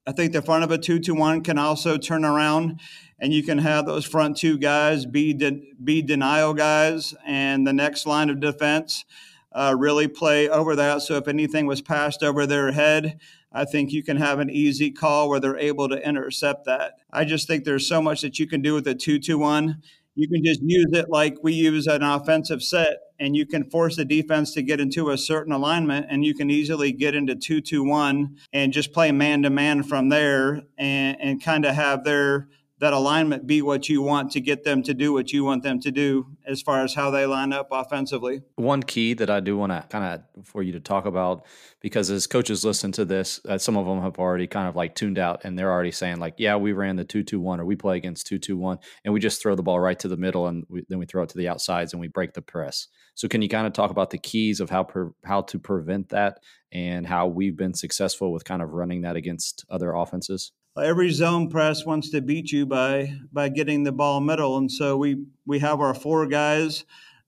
I 0.06 0.12
think 0.12 0.32
the 0.32 0.42
front 0.42 0.64
of 0.64 0.70
a 0.70 0.78
two-to-one 0.78 1.42
can 1.42 1.58
also 1.58 1.96
turn 1.96 2.24
around 2.24 2.80
and 3.18 3.32
you 3.32 3.42
can 3.42 3.58
have 3.58 3.86
those 3.86 4.04
front 4.04 4.36
two 4.36 4.58
guys 4.58 5.06
be 5.06 5.32
de- 5.32 5.72
be 5.82 6.02
denial 6.02 6.52
guys, 6.52 7.14
and 7.24 7.66
the 7.66 7.72
next 7.72 8.06
line 8.06 8.28
of 8.28 8.40
defense 8.40 9.04
uh, 9.52 9.74
really 9.78 10.08
play 10.08 10.48
over 10.48 10.76
that. 10.76 11.00
So 11.02 11.16
if 11.16 11.28
anything 11.28 11.66
was 11.66 11.80
passed 11.80 12.22
over 12.22 12.44
their 12.44 12.72
head, 12.72 13.18
I 13.52 13.64
think 13.64 13.92
you 13.92 14.02
can 14.02 14.16
have 14.16 14.40
an 14.40 14.50
easy 14.50 14.90
call 14.90 15.28
where 15.28 15.40
they're 15.40 15.56
able 15.56 15.88
to 15.88 16.06
intercept 16.06 16.66
that. 16.66 16.94
I 17.12 17.24
just 17.24 17.46
think 17.46 17.64
there's 17.64 17.88
so 17.88 18.02
much 18.02 18.20
that 18.22 18.38
you 18.38 18.46
can 18.46 18.62
do 18.62 18.74
with 18.74 18.86
a 18.88 18.94
two-to-one. 18.94 19.80
You 20.16 20.28
can 20.28 20.44
just 20.44 20.60
use 20.62 20.92
it 20.92 21.08
like 21.08 21.36
we 21.42 21.52
use 21.52 21.86
an 21.86 22.02
offensive 22.02 22.62
set 22.62 22.98
and 23.18 23.36
you 23.36 23.46
can 23.46 23.64
force 23.64 23.96
the 23.96 24.04
defense 24.04 24.52
to 24.54 24.62
get 24.62 24.80
into 24.80 25.10
a 25.10 25.18
certain 25.18 25.52
alignment 25.52 26.06
and 26.08 26.24
you 26.24 26.34
can 26.34 26.50
easily 26.50 26.92
get 26.92 27.14
into 27.14 27.34
2-2-1 27.34 28.36
and 28.52 28.72
just 28.72 28.92
play 28.92 29.12
man 29.12 29.42
to 29.42 29.50
man 29.50 29.82
from 29.82 30.08
there 30.08 30.62
and, 30.78 31.16
and 31.20 31.42
kind 31.42 31.64
of 31.64 31.74
have 31.74 32.04
their 32.04 32.48
that 32.80 32.92
alignment 32.92 33.46
be 33.46 33.62
what 33.62 33.88
you 33.88 34.02
want 34.02 34.32
to 34.32 34.40
get 34.40 34.64
them 34.64 34.82
to 34.82 34.92
do 34.92 35.12
what 35.12 35.32
you 35.32 35.44
want 35.44 35.62
them 35.62 35.78
to 35.80 35.90
do 35.90 36.26
as 36.46 36.60
far 36.60 36.82
as 36.82 36.94
how 36.94 37.10
they 37.10 37.24
line 37.24 37.52
up 37.52 37.68
offensively. 37.70 38.42
One 38.56 38.82
key 38.82 39.14
that 39.14 39.30
I 39.30 39.40
do 39.40 39.56
want 39.56 39.72
to 39.72 39.84
kind 39.88 40.04
of 40.04 40.44
for 40.44 40.62
you 40.62 40.72
to 40.72 40.80
talk 40.80 41.06
about 41.06 41.46
because 41.80 42.10
as 42.10 42.26
coaches 42.26 42.64
listen 42.64 42.90
to 42.92 43.04
this, 43.04 43.40
uh, 43.48 43.58
some 43.58 43.76
of 43.76 43.86
them 43.86 44.00
have 44.02 44.18
already 44.18 44.46
kind 44.46 44.68
of 44.68 44.74
like 44.74 44.94
tuned 44.96 45.18
out 45.18 45.42
and 45.44 45.56
they're 45.56 45.70
already 45.70 45.92
saying 45.92 46.18
like, 46.18 46.34
yeah, 46.38 46.56
we 46.56 46.72
ran 46.72 46.96
the 46.96 47.04
2-2-1 47.04 47.60
or 47.60 47.64
we 47.64 47.76
play 47.76 47.96
against 47.96 48.26
2-2-1 48.26 48.82
and 49.04 49.14
we 49.14 49.20
just 49.20 49.40
throw 49.40 49.54
the 49.54 49.62
ball 49.62 49.78
right 49.78 49.98
to 50.00 50.08
the 50.08 50.16
middle 50.16 50.48
and 50.48 50.64
we, 50.68 50.84
then 50.88 50.98
we 50.98 51.06
throw 51.06 51.22
it 51.22 51.28
to 51.28 51.38
the 51.38 51.48
outsides 51.48 51.92
and 51.92 52.00
we 52.00 52.08
break 52.08 52.32
the 52.32 52.42
press. 52.42 52.88
So 53.14 53.28
can 53.28 53.40
you 53.40 53.48
kind 53.48 53.66
of 53.66 53.72
talk 53.72 53.92
about 53.92 54.10
the 54.10 54.18
keys 54.18 54.58
of 54.58 54.70
how 54.70 54.82
per, 54.82 55.12
how 55.24 55.42
to 55.42 55.58
prevent 55.60 56.08
that 56.08 56.40
and 56.72 57.06
how 57.06 57.28
we've 57.28 57.56
been 57.56 57.74
successful 57.74 58.32
with 58.32 58.44
kind 58.44 58.62
of 58.62 58.70
running 58.70 59.02
that 59.02 59.14
against 59.14 59.64
other 59.70 59.92
offenses? 59.92 60.50
Every 60.82 61.10
zone 61.10 61.48
press 61.48 61.84
wants 61.84 62.10
to 62.10 62.20
beat 62.20 62.50
you 62.50 62.66
by 62.66 63.14
by 63.32 63.48
getting 63.48 63.84
the 63.84 63.92
ball 63.92 64.20
middle, 64.20 64.56
and 64.56 64.70
so 64.70 64.96
we 64.96 65.24
we 65.46 65.60
have 65.60 65.80
our 65.80 65.94
four 65.94 66.26
guys 66.26 66.84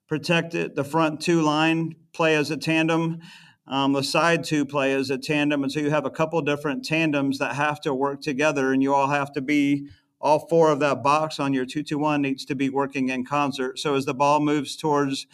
protect 0.08 0.54
it. 0.54 0.74
The 0.74 0.84
front 0.84 1.20
two 1.20 1.42
line 1.42 1.94
play 2.12 2.34
as 2.34 2.50
a 2.50 2.56
tandem. 2.56 3.20
Um, 3.68 3.92
the 3.92 4.02
side 4.02 4.44
two 4.44 4.64
play 4.64 4.92
as 4.92 5.10
a 5.10 5.18
tandem, 5.18 5.62
and 5.62 5.72
so 5.72 5.80
you 5.80 5.90
have 5.90 6.06
a 6.06 6.10
couple 6.10 6.40
different 6.40 6.84
tandems 6.84 7.38
that 7.38 7.56
have 7.56 7.80
to 7.82 7.92
work 7.94 8.20
together, 8.20 8.72
and 8.72 8.82
you 8.82 8.94
all 8.94 9.08
have 9.08 9.32
to 9.32 9.40
be 9.40 9.88
all 10.20 10.46
four 10.48 10.70
of 10.70 10.80
that 10.80 11.02
box 11.02 11.38
on 11.38 11.52
your 11.52 11.66
two 11.66 11.82
two 11.82 11.98
one 11.98 12.22
needs 12.22 12.44
to 12.46 12.54
be 12.54 12.68
working 12.68 13.08
in 13.08 13.24
concert. 13.24 13.78
So 13.78 13.94
as 13.94 14.04
the 14.04 14.14
ball 14.14 14.40
moves 14.40 14.76
towards 14.76 15.26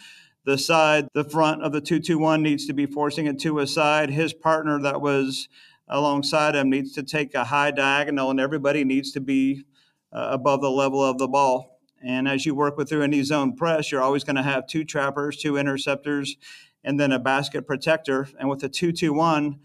the 0.45 0.57
side, 0.57 1.07
the 1.13 1.23
front 1.23 1.63
of 1.63 1.71
the 1.71 1.81
two 1.81 1.99
two 1.99 2.17
one 2.17 2.41
needs 2.41 2.65
to 2.67 2.73
be 2.73 2.85
forcing 2.85 3.27
it 3.27 3.39
to 3.41 3.59
a 3.59 3.67
side. 3.67 4.09
His 4.09 4.33
partner 4.33 4.79
that 4.81 5.01
was 5.01 5.47
alongside 5.93 6.55
him 6.55 6.69
needs 6.69 6.91
to 6.93 7.03
take 7.03 7.33
a 7.35 7.45
high 7.45 7.71
diagonal, 7.71 8.31
and 8.31 8.39
everybody 8.39 8.83
needs 8.83 9.11
to 9.13 9.21
be 9.21 9.63
uh, 10.11 10.27
above 10.31 10.59
the 10.59 10.69
level 10.69 11.01
of 11.01 11.19
the 11.19 11.27
ball. 11.27 11.79
And 12.05 12.27
as 12.27 12.45
you 12.45 12.53
work 12.53 12.75
with 12.75 12.89
through 12.89 13.03
any 13.03 13.23
zone 13.23 13.55
press, 13.55 13.91
you're 13.91 14.01
always 14.01 14.25
going 14.25 14.35
to 14.35 14.43
have 14.43 14.67
two 14.67 14.83
trappers, 14.83 15.37
two 15.37 15.55
interceptors, 15.55 16.35
and 16.83 16.99
then 16.99 17.13
a 17.13 17.19
basket 17.19 17.65
protector. 17.65 18.27
And 18.37 18.49
with 18.49 18.63
a 18.63 18.69
2 18.69 18.91
2 18.91 19.13
1, 19.13 19.59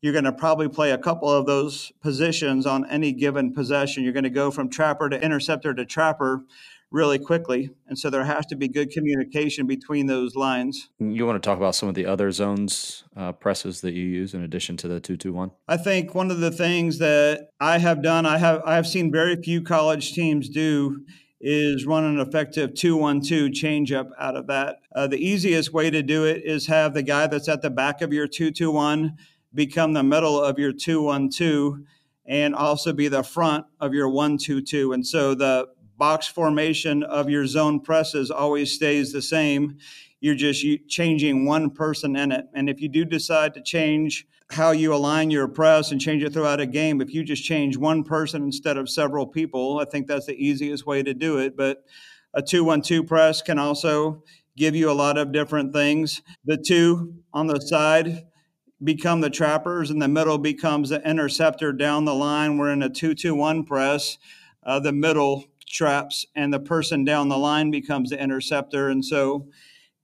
you're 0.00 0.12
going 0.12 0.24
to 0.24 0.32
probably 0.32 0.68
play 0.68 0.92
a 0.92 0.98
couple 0.98 1.28
of 1.28 1.46
those 1.46 1.92
positions 2.00 2.64
on 2.64 2.88
any 2.88 3.12
given 3.12 3.52
possession. 3.52 4.04
You're 4.04 4.12
going 4.12 4.24
to 4.24 4.30
go 4.30 4.50
from 4.50 4.70
trapper 4.70 5.08
to 5.10 5.20
interceptor 5.20 5.74
to 5.74 5.84
trapper 5.84 6.44
really 6.90 7.18
quickly. 7.18 7.70
And 7.88 7.98
so 7.98 8.10
there 8.10 8.24
has 8.24 8.46
to 8.46 8.56
be 8.56 8.68
good 8.68 8.90
communication 8.90 9.66
between 9.66 10.06
those 10.06 10.36
lines. 10.36 10.88
You 10.98 11.26
want 11.26 11.42
to 11.42 11.46
talk 11.46 11.58
about 11.58 11.74
some 11.74 11.88
of 11.88 11.94
the 11.94 12.06
other 12.06 12.30
zones 12.30 13.04
uh, 13.16 13.32
presses 13.32 13.80
that 13.80 13.94
you 13.94 14.04
use 14.04 14.34
in 14.34 14.42
addition 14.42 14.76
to 14.78 14.88
the 14.88 15.00
221? 15.00 15.50
I 15.68 15.76
think 15.76 16.14
one 16.14 16.30
of 16.30 16.40
the 16.40 16.50
things 16.50 16.98
that 16.98 17.48
I 17.60 17.78
have 17.78 18.02
done, 18.02 18.26
I 18.26 18.38
have 18.38 18.62
I 18.64 18.76
have 18.76 18.86
seen 18.86 19.10
very 19.10 19.36
few 19.36 19.62
college 19.62 20.12
teams 20.12 20.48
do 20.48 21.04
is 21.40 21.84
run 21.84 22.04
an 22.04 22.18
effective 22.18 22.70
2-1-2 22.70 23.50
changeup 23.50 24.08
out 24.18 24.36
of 24.36 24.46
that. 24.46 24.76
Uh, 24.94 25.06
the 25.06 25.18
easiest 25.18 25.72
way 25.72 25.90
to 25.90 26.02
do 26.02 26.24
it 26.24 26.42
is 26.44 26.66
have 26.66 26.94
the 26.94 27.02
guy 27.02 27.26
that's 27.26 27.48
at 27.48 27.62
the 27.62 27.70
back 27.70 28.00
of 28.00 28.12
your 28.12 28.26
2-2-1 28.26 29.10
become 29.54 29.92
the 29.92 30.02
middle 30.02 30.42
of 30.42 30.58
your 30.58 30.72
2-1-2 30.72 31.84
and 32.26 32.54
also 32.54 32.92
be 32.92 33.08
the 33.08 33.22
front 33.22 33.66
of 33.80 33.94
your 33.94 34.08
1-2-2. 34.08 34.94
And 34.94 35.06
so 35.06 35.34
the 35.34 35.68
box 35.96 36.26
formation 36.26 37.02
of 37.02 37.30
your 37.30 37.46
zone 37.46 37.80
presses 37.80 38.30
always 38.30 38.72
stays 38.72 39.12
the 39.12 39.22
same. 39.22 39.78
You're 40.20 40.34
just 40.34 40.64
changing 40.88 41.46
one 41.46 41.70
person 41.70 42.16
in 42.16 42.32
it. 42.32 42.46
And 42.54 42.68
if 42.68 42.80
you 42.80 42.88
do 42.88 43.04
decide 43.04 43.54
to 43.54 43.62
change 43.62 44.26
how 44.50 44.70
you 44.70 44.94
align 44.94 45.30
your 45.30 45.48
press 45.48 45.90
and 45.90 46.00
change 46.00 46.22
it 46.22 46.32
throughout 46.32 46.60
a 46.60 46.66
game, 46.66 47.00
if 47.00 47.12
you 47.12 47.24
just 47.24 47.44
change 47.44 47.76
one 47.76 48.04
person 48.04 48.42
instead 48.42 48.76
of 48.76 48.88
several 48.88 49.26
people, 49.26 49.80
I 49.80 49.84
think 49.84 50.06
that's 50.06 50.26
the 50.26 50.36
easiest 50.36 50.86
way 50.86 51.02
to 51.02 51.14
do 51.14 51.38
it. 51.38 51.56
But 51.56 51.84
a 52.34 52.42
2 52.42 52.64
1 52.64 52.82
2 52.82 53.04
press 53.04 53.42
can 53.42 53.58
also 53.58 54.22
give 54.56 54.74
you 54.74 54.90
a 54.90 54.92
lot 54.92 55.18
of 55.18 55.32
different 55.32 55.72
things. 55.72 56.22
The 56.44 56.56
two 56.56 57.14
on 57.32 57.46
the 57.46 57.60
side 57.60 58.26
become 58.82 59.20
the 59.20 59.30
trappers, 59.30 59.90
and 59.90 60.00
the 60.00 60.08
middle 60.08 60.38
becomes 60.38 60.90
the 60.90 61.06
interceptor 61.08 61.72
down 61.72 62.04
the 62.04 62.14
line. 62.14 62.58
We're 62.58 62.72
in 62.72 62.82
a 62.82 62.90
2 62.90 63.14
2 63.14 63.34
1 63.34 63.64
press. 63.64 64.18
Uh, 64.62 64.80
the 64.80 64.92
middle 64.92 65.44
traps 65.76 66.26
and 66.34 66.52
the 66.52 66.60
person 66.60 67.04
down 67.04 67.28
the 67.28 67.38
line 67.38 67.70
becomes 67.70 68.10
the 68.10 68.20
interceptor. 68.20 68.88
And 68.88 69.04
so 69.04 69.48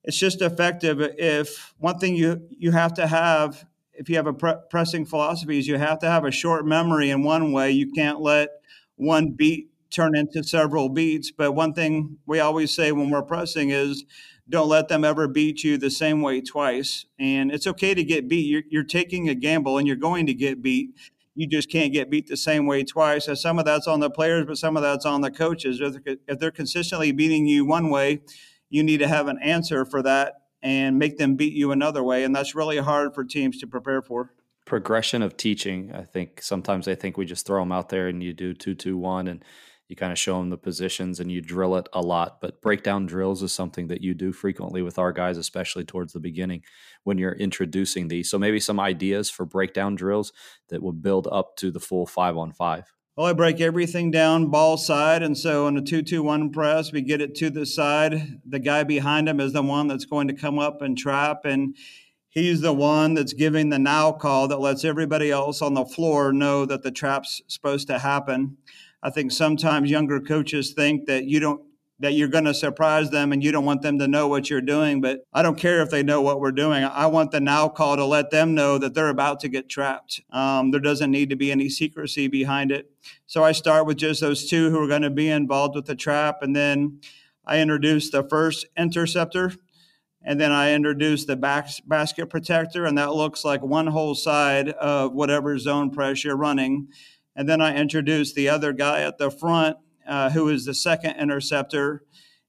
it's 0.04 0.18
just 0.18 0.42
effective 0.42 1.00
if 1.00 1.74
one 1.78 1.98
thing 1.98 2.14
you, 2.14 2.46
you 2.50 2.72
have 2.72 2.94
to 2.94 3.06
have 3.06 3.64
if 3.94 4.08
you 4.08 4.16
have 4.16 4.26
a 4.26 4.32
pre- 4.32 4.54
pressing 4.70 5.04
philosophy 5.04 5.58
is 5.58 5.68
you 5.68 5.76
have 5.76 5.98
to 5.98 6.08
have 6.08 6.24
a 6.24 6.30
short 6.30 6.66
memory 6.66 7.10
in 7.10 7.22
one 7.22 7.52
way. 7.52 7.70
You 7.70 7.92
can't 7.92 8.20
let 8.20 8.48
one 8.96 9.32
beat 9.32 9.68
turn 9.90 10.16
into 10.16 10.42
several 10.42 10.88
beats. 10.88 11.30
But 11.30 11.52
one 11.52 11.74
thing 11.74 12.16
we 12.26 12.40
always 12.40 12.74
say 12.74 12.92
when 12.92 13.10
we're 13.10 13.22
pressing 13.22 13.70
is 13.70 14.04
don't 14.48 14.68
let 14.68 14.88
them 14.88 15.04
ever 15.04 15.28
beat 15.28 15.62
you 15.62 15.78
the 15.78 15.90
same 15.90 16.22
way 16.22 16.40
twice. 16.40 17.06
And 17.18 17.52
it's 17.52 17.66
okay 17.66 17.94
to 17.94 18.02
get 18.02 18.28
beat. 18.28 18.46
You're, 18.46 18.62
you're 18.70 18.84
taking 18.84 19.28
a 19.28 19.34
gamble 19.34 19.78
and 19.78 19.86
you're 19.86 19.96
going 19.96 20.26
to 20.26 20.34
get 20.34 20.62
beat 20.62 20.90
you 21.34 21.46
just 21.46 21.70
can't 21.70 21.92
get 21.92 22.10
beat 22.10 22.28
the 22.28 22.36
same 22.36 22.66
way 22.66 22.84
twice. 22.84 23.26
So 23.26 23.34
some 23.34 23.58
of 23.58 23.64
that's 23.64 23.86
on 23.86 24.00
the 24.00 24.10
players, 24.10 24.46
but 24.46 24.58
some 24.58 24.76
of 24.76 24.82
that's 24.82 25.06
on 25.06 25.20
the 25.20 25.30
coaches. 25.30 25.80
If 25.80 26.04
they're, 26.04 26.16
if 26.28 26.38
they're 26.38 26.50
consistently 26.50 27.12
beating 27.12 27.46
you 27.46 27.64
one 27.64 27.90
way, 27.90 28.20
you 28.68 28.82
need 28.82 28.98
to 28.98 29.08
have 29.08 29.28
an 29.28 29.38
answer 29.42 29.84
for 29.84 30.02
that 30.02 30.34
and 30.62 30.98
make 30.98 31.18
them 31.18 31.34
beat 31.36 31.54
you 31.54 31.72
another 31.72 32.02
way. 32.02 32.24
And 32.24 32.34
that's 32.34 32.54
really 32.54 32.78
hard 32.78 33.14
for 33.14 33.24
teams 33.24 33.58
to 33.58 33.66
prepare 33.66 34.02
for. 34.02 34.32
Progression 34.64 35.22
of 35.22 35.36
teaching. 35.36 35.92
I 35.92 36.04
think 36.04 36.40
sometimes 36.42 36.86
they 36.86 36.94
think 36.94 37.16
we 37.16 37.24
just 37.24 37.46
throw 37.46 37.60
them 37.60 37.72
out 37.72 37.88
there 37.88 38.08
and 38.08 38.22
you 38.22 38.32
do 38.32 38.54
two, 38.54 38.74
two, 38.74 38.96
one, 38.96 39.26
and 39.26 39.44
you 39.88 39.96
kind 39.96 40.12
of 40.12 40.18
show 40.18 40.38
them 40.38 40.50
the 40.50 40.56
positions 40.56 41.20
and 41.20 41.30
you 41.30 41.40
drill 41.40 41.76
it 41.76 41.88
a 41.92 42.00
lot. 42.00 42.40
But 42.40 42.62
breakdown 42.62 43.06
drills 43.06 43.42
is 43.42 43.52
something 43.52 43.88
that 43.88 44.00
you 44.00 44.14
do 44.14 44.32
frequently 44.32 44.82
with 44.82 44.98
our 44.98 45.12
guys, 45.12 45.36
especially 45.36 45.84
towards 45.84 46.12
the 46.12 46.20
beginning 46.20 46.62
when 47.04 47.18
you're 47.18 47.32
introducing 47.32 48.08
these. 48.08 48.30
So 48.30 48.38
maybe 48.38 48.60
some 48.60 48.80
ideas 48.80 49.28
for 49.28 49.44
breakdown 49.44 49.94
drills 49.94 50.32
that 50.68 50.82
will 50.82 50.92
build 50.92 51.28
up 51.30 51.56
to 51.56 51.70
the 51.70 51.80
full 51.80 52.06
five 52.06 52.36
on 52.36 52.52
five. 52.52 52.92
Well, 53.16 53.26
I 53.26 53.34
break 53.34 53.60
everything 53.60 54.10
down 54.10 54.46
ball 54.46 54.78
side. 54.78 55.22
And 55.22 55.36
so 55.36 55.66
in 55.66 55.76
a 55.76 55.82
2 55.82 56.02
2 56.02 56.22
1 56.22 56.50
press, 56.50 56.92
we 56.92 57.02
get 57.02 57.20
it 57.20 57.34
to 57.36 57.50
the 57.50 57.66
side. 57.66 58.40
The 58.46 58.58
guy 58.58 58.84
behind 58.84 59.28
him 59.28 59.38
is 59.38 59.52
the 59.52 59.62
one 59.62 59.86
that's 59.86 60.06
going 60.06 60.28
to 60.28 60.34
come 60.34 60.58
up 60.58 60.80
and 60.80 60.96
trap. 60.96 61.44
And 61.44 61.76
he's 62.30 62.62
the 62.62 62.72
one 62.72 63.12
that's 63.12 63.34
giving 63.34 63.68
the 63.68 63.78
now 63.78 64.12
call 64.12 64.48
that 64.48 64.60
lets 64.60 64.82
everybody 64.82 65.30
else 65.30 65.60
on 65.60 65.74
the 65.74 65.84
floor 65.84 66.32
know 66.32 66.64
that 66.64 66.82
the 66.82 66.90
trap's 66.90 67.42
supposed 67.48 67.86
to 67.88 67.98
happen. 67.98 68.56
I 69.02 69.10
think 69.10 69.32
sometimes 69.32 69.90
younger 69.90 70.20
coaches 70.20 70.72
think 70.72 71.06
that 71.06 71.24
you 71.24 71.40
don't 71.40 71.62
that 72.02 72.14
you're 72.14 72.28
going 72.28 72.44
to 72.44 72.54
surprise 72.54 73.10
them 73.10 73.32
and 73.32 73.44
you 73.44 73.52
don't 73.52 73.64
want 73.64 73.80
them 73.80 73.96
to 73.96 74.08
know 74.08 74.26
what 74.26 74.50
you're 74.50 74.60
doing. 74.60 75.00
But 75.00 75.20
I 75.32 75.40
don't 75.42 75.56
care 75.56 75.80
if 75.82 75.90
they 75.90 76.02
know 76.02 76.20
what 76.20 76.40
we're 76.40 76.50
doing. 76.50 76.82
I 76.82 77.06
want 77.06 77.30
the 77.30 77.38
now 77.38 77.68
call 77.68 77.96
to 77.96 78.04
let 78.04 78.30
them 78.30 78.54
know 78.54 78.76
that 78.78 78.92
they're 78.92 79.08
about 79.08 79.38
to 79.40 79.48
get 79.48 79.68
trapped. 79.68 80.20
Um, 80.30 80.72
there 80.72 80.80
doesn't 80.80 81.12
need 81.12 81.30
to 81.30 81.36
be 81.36 81.52
any 81.52 81.68
secrecy 81.68 82.26
behind 82.26 82.72
it. 82.72 82.90
So 83.26 83.44
I 83.44 83.52
start 83.52 83.86
with 83.86 83.98
just 83.98 84.20
those 84.20 84.50
two 84.50 84.70
who 84.70 84.82
are 84.82 84.88
going 84.88 85.02
to 85.02 85.10
be 85.10 85.28
involved 85.28 85.76
with 85.76 85.86
the 85.86 85.94
trap. 85.94 86.42
And 86.42 86.56
then 86.56 87.00
I 87.46 87.60
introduce 87.60 88.10
the 88.10 88.24
first 88.24 88.66
interceptor. 88.76 89.52
And 90.24 90.40
then 90.40 90.50
I 90.50 90.72
introduce 90.72 91.24
the 91.24 91.36
basket 91.36 92.30
protector. 92.30 92.84
And 92.84 92.98
that 92.98 93.14
looks 93.14 93.44
like 93.44 93.62
one 93.62 93.86
whole 93.86 94.16
side 94.16 94.70
of 94.70 95.12
whatever 95.12 95.56
zone 95.56 95.90
press 95.90 96.24
you're 96.24 96.36
running. 96.36 96.88
And 97.34 97.48
then 97.48 97.60
I 97.60 97.76
introduce 97.76 98.32
the 98.32 98.48
other 98.48 98.72
guy 98.72 99.02
at 99.02 99.18
the 99.18 99.30
front, 99.30 99.76
uh, 100.06 100.30
who 100.30 100.48
is 100.48 100.64
the 100.64 100.74
second 100.74 101.16
interceptor, 101.16 102.04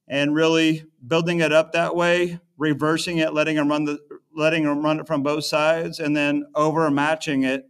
and 0.06 0.34
really 0.34 0.84
building 1.06 1.40
it 1.40 1.52
up 1.52 1.72
that 1.72 1.96
way, 1.96 2.38
reversing 2.58 3.18
it, 3.18 3.32
letting 3.32 3.56
him 3.56 3.68
run 3.68 3.84
the 3.84 3.98
letting 4.36 4.64
him 4.64 4.84
run 4.84 4.98
it 5.00 5.06
from 5.06 5.22
both 5.22 5.44
sides, 5.44 6.00
and 6.00 6.16
then 6.16 6.44
over 6.54 6.90
matching 6.90 7.44
it, 7.44 7.68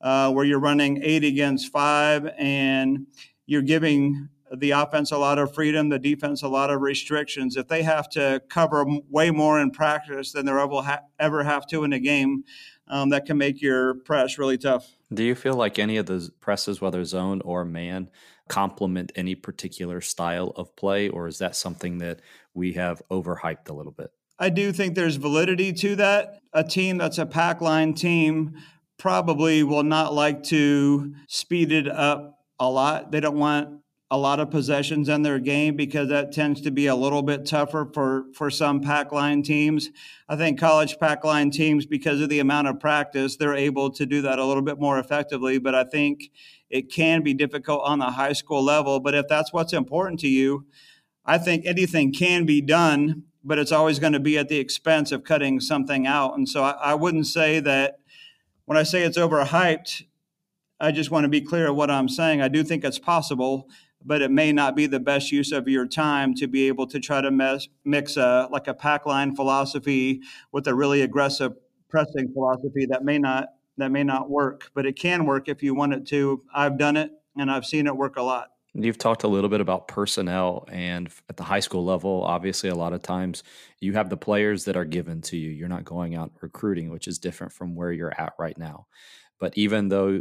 uh, 0.00 0.32
where 0.32 0.44
you're 0.44 0.58
running 0.58 1.00
eight 1.02 1.22
against 1.22 1.70
five, 1.70 2.26
and 2.38 3.06
you're 3.46 3.62
giving 3.62 4.28
the 4.56 4.70
offense 4.70 5.10
a 5.10 5.18
lot 5.18 5.38
of 5.38 5.54
freedom, 5.54 5.90
the 5.90 5.98
defense 5.98 6.42
a 6.42 6.48
lot 6.48 6.70
of 6.70 6.80
restrictions. 6.80 7.56
If 7.56 7.68
they 7.68 7.82
have 7.82 8.08
to 8.10 8.40
cover 8.48 8.86
way 9.10 9.30
more 9.30 9.60
in 9.60 9.70
practice 9.70 10.32
than 10.32 10.46
they're 10.46 10.58
ever, 10.58 10.82
ha- 10.82 11.02
ever 11.18 11.44
have 11.44 11.66
to 11.68 11.84
in 11.84 11.92
a 11.92 11.98
game, 11.98 12.44
um, 12.90 13.10
that 13.10 13.26
can 13.26 13.38
make 13.38 13.60
your 13.60 13.94
press 13.94 14.38
really 14.38 14.58
tough. 14.58 14.96
Do 15.12 15.22
you 15.22 15.34
feel 15.34 15.54
like 15.54 15.78
any 15.78 15.96
of 15.96 16.06
the 16.06 16.30
presses, 16.40 16.80
whether 16.80 17.04
zone 17.04 17.40
or 17.42 17.64
man, 17.64 18.10
complement 18.48 19.12
any 19.14 19.34
particular 19.34 20.00
style 20.00 20.52
of 20.56 20.74
play, 20.76 21.08
or 21.08 21.26
is 21.26 21.38
that 21.38 21.56
something 21.56 21.98
that 21.98 22.20
we 22.54 22.72
have 22.74 23.02
overhyped 23.10 23.68
a 23.68 23.72
little 23.72 23.92
bit? 23.92 24.10
I 24.38 24.50
do 24.50 24.72
think 24.72 24.94
there's 24.94 25.16
validity 25.16 25.72
to 25.72 25.96
that. 25.96 26.40
A 26.52 26.62
team 26.62 26.98
that's 26.98 27.18
a 27.18 27.26
pack 27.26 27.60
line 27.60 27.94
team 27.94 28.54
probably 28.98 29.62
will 29.62 29.82
not 29.82 30.14
like 30.14 30.42
to 30.44 31.14
speed 31.28 31.72
it 31.72 31.88
up 31.88 32.38
a 32.58 32.68
lot. 32.68 33.10
They 33.12 33.20
don't 33.20 33.38
want 33.38 33.80
a 34.10 34.16
lot 34.16 34.40
of 34.40 34.50
possessions 34.50 35.08
in 35.08 35.20
their 35.20 35.38
game 35.38 35.76
because 35.76 36.08
that 36.08 36.32
tends 36.32 36.62
to 36.62 36.70
be 36.70 36.86
a 36.86 36.94
little 36.94 37.22
bit 37.22 37.44
tougher 37.44 37.90
for 37.92 38.24
for 38.32 38.50
some 38.50 38.80
pack 38.80 39.12
line 39.12 39.42
teams. 39.42 39.90
I 40.28 40.36
think 40.36 40.58
college 40.58 40.98
pack 40.98 41.24
line 41.24 41.50
teams, 41.50 41.84
because 41.84 42.20
of 42.20 42.30
the 42.30 42.38
amount 42.38 42.68
of 42.68 42.80
practice, 42.80 43.36
they're 43.36 43.54
able 43.54 43.90
to 43.90 44.06
do 44.06 44.22
that 44.22 44.38
a 44.38 44.44
little 44.44 44.62
bit 44.62 44.80
more 44.80 44.98
effectively. 44.98 45.58
But 45.58 45.74
I 45.74 45.84
think 45.84 46.30
it 46.70 46.90
can 46.90 47.22
be 47.22 47.34
difficult 47.34 47.82
on 47.84 47.98
the 47.98 48.12
high 48.12 48.32
school 48.32 48.64
level. 48.64 48.98
But 49.00 49.14
if 49.14 49.28
that's 49.28 49.52
what's 49.52 49.74
important 49.74 50.20
to 50.20 50.28
you, 50.28 50.66
I 51.26 51.36
think 51.36 51.66
anything 51.66 52.12
can 52.12 52.46
be 52.46 52.62
done, 52.62 53.24
but 53.44 53.58
it's 53.58 53.72
always 53.72 53.98
going 53.98 54.14
to 54.14 54.20
be 54.20 54.38
at 54.38 54.48
the 54.48 54.58
expense 54.58 55.12
of 55.12 55.24
cutting 55.24 55.60
something 55.60 56.06
out. 56.06 56.34
And 56.34 56.48
so 56.48 56.62
I, 56.62 56.70
I 56.70 56.94
wouldn't 56.94 57.26
say 57.26 57.60
that 57.60 57.96
when 58.64 58.78
I 58.78 58.84
say 58.84 59.02
it's 59.02 59.18
overhyped, 59.18 60.04
I 60.80 60.92
just 60.92 61.10
want 61.10 61.24
to 61.24 61.28
be 61.28 61.42
clear 61.42 61.68
of 61.68 61.76
what 61.76 61.90
I'm 61.90 62.08
saying. 62.08 62.40
I 62.40 62.48
do 62.48 62.62
think 62.62 62.84
it's 62.84 62.98
possible 62.98 63.68
but 64.04 64.22
it 64.22 64.30
may 64.30 64.52
not 64.52 64.76
be 64.76 64.86
the 64.86 65.00
best 65.00 65.32
use 65.32 65.52
of 65.52 65.68
your 65.68 65.86
time 65.86 66.34
to 66.34 66.46
be 66.46 66.68
able 66.68 66.86
to 66.86 67.00
try 67.00 67.20
to 67.20 67.30
mes- 67.30 67.68
mix 67.84 68.16
a 68.16 68.48
like 68.50 68.68
a 68.68 68.74
pack 68.74 69.06
line 69.06 69.34
philosophy 69.34 70.20
with 70.52 70.66
a 70.66 70.74
really 70.74 71.02
aggressive 71.02 71.54
pressing 71.88 72.32
philosophy 72.32 72.86
that 72.86 73.04
may 73.04 73.18
not 73.18 73.48
that 73.76 73.90
may 73.90 74.04
not 74.04 74.30
work 74.30 74.70
but 74.74 74.86
it 74.86 74.98
can 74.98 75.24
work 75.24 75.48
if 75.48 75.62
you 75.62 75.74
want 75.74 75.92
it 75.92 76.06
to 76.06 76.42
i've 76.54 76.78
done 76.78 76.96
it 76.96 77.10
and 77.36 77.50
i've 77.50 77.64
seen 77.64 77.86
it 77.86 77.96
work 77.96 78.16
a 78.16 78.22
lot 78.22 78.48
You've 78.74 78.98
talked 78.98 79.24
a 79.24 79.28
little 79.28 79.48
bit 79.48 79.62
about 79.62 79.88
personnel, 79.88 80.66
and 80.70 81.08
at 81.28 81.36
the 81.36 81.42
high 81.42 81.60
school 81.60 81.84
level, 81.84 82.22
obviously, 82.22 82.68
a 82.68 82.74
lot 82.74 82.92
of 82.92 83.02
times 83.02 83.42
you 83.80 83.94
have 83.94 84.10
the 84.10 84.16
players 84.16 84.66
that 84.66 84.76
are 84.76 84.84
given 84.84 85.22
to 85.22 85.36
you. 85.36 85.48
You're 85.48 85.68
not 85.68 85.84
going 85.84 86.14
out 86.14 86.32
recruiting, 86.42 86.90
which 86.90 87.08
is 87.08 87.18
different 87.18 87.52
from 87.52 87.74
where 87.74 87.90
you're 87.90 88.20
at 88.20 88.34
right 88.38 88.56
now. 88.58 88.86
But 89.40 89.56
even 89.56 89.88
though 89.88 90.20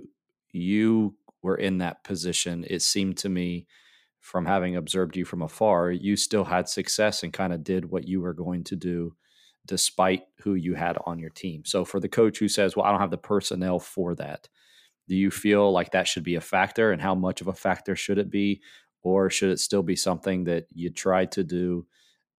you 0.53 1.16
were 1.41 1.56
in 1.56 1.79
that 1.79 2.03
position, 2.03 2.65
it 2.70 2.82
seemed 2.82 3.17
to 3.17 3.29
me 3.29 3.67
from 4.20 4.46
having 4.46 4.75
observed 4.75 5.15
you 5.15 5.24
from 5.24 5.41
afar, 5.41 5.91
you 5.91 6.17
still 6.17 6.44
had 6.44 6.67
success 6.67 7.24
and 7.24 7.32
kind 7.32 7.53
of 7.53 7.63
did 7.63 7.89
what 7.89 8.08
you 8.08 8.20
were 8.22 8.34
going 8.34 8.63
to 8.65 8.75
do 8.75 9.15
despite 9.65 10.24
who 10.41 10.53
you 10.53 10.75
had 10.75 10.98
on 11.06 11.20
your 11.20 11.29
team. 11.29 11.63
So 11.65 11.86
for 11.86 12.00
the 12.00 12.10
coach 12.10 12.39
who 12.39 12.48
says, 12.48 12.75
"Well, 12.75 12.86
I 12.86 12.91
don't 12.91 13.01
have 13.01 13.12
the 13.12 13.17
personnel 13.17 13.79
for 13.79 14.15
that." 14.15 14.48
Do 15.08 15.15
you 15.15 15.32
feel 15.32 15.72
like 15.72 15.91
that 15.91 16.08
should 16.08 16.24
be 16.24 16.36
a 16.36 16.41
factor 16.41 16.91
and 16.91 17.01
how 17.01 17.15
much 17.15 17.41
of 17.41 17.48
a 17.48 17.53
factor 17.53 17.96
should 17.96 18.17
it 18.17 18.29
be 18.29 18.62
or 19.01 19.29
should 19.29 19.51
it 19.51 19.60
still 19.60 19.84
be 19.84 19.96
something 19.96 20.44
that 20.46 20.65
you 20.74 20.89
try 20.89 21.25
to 21.27 21.44
do 21.44 21.86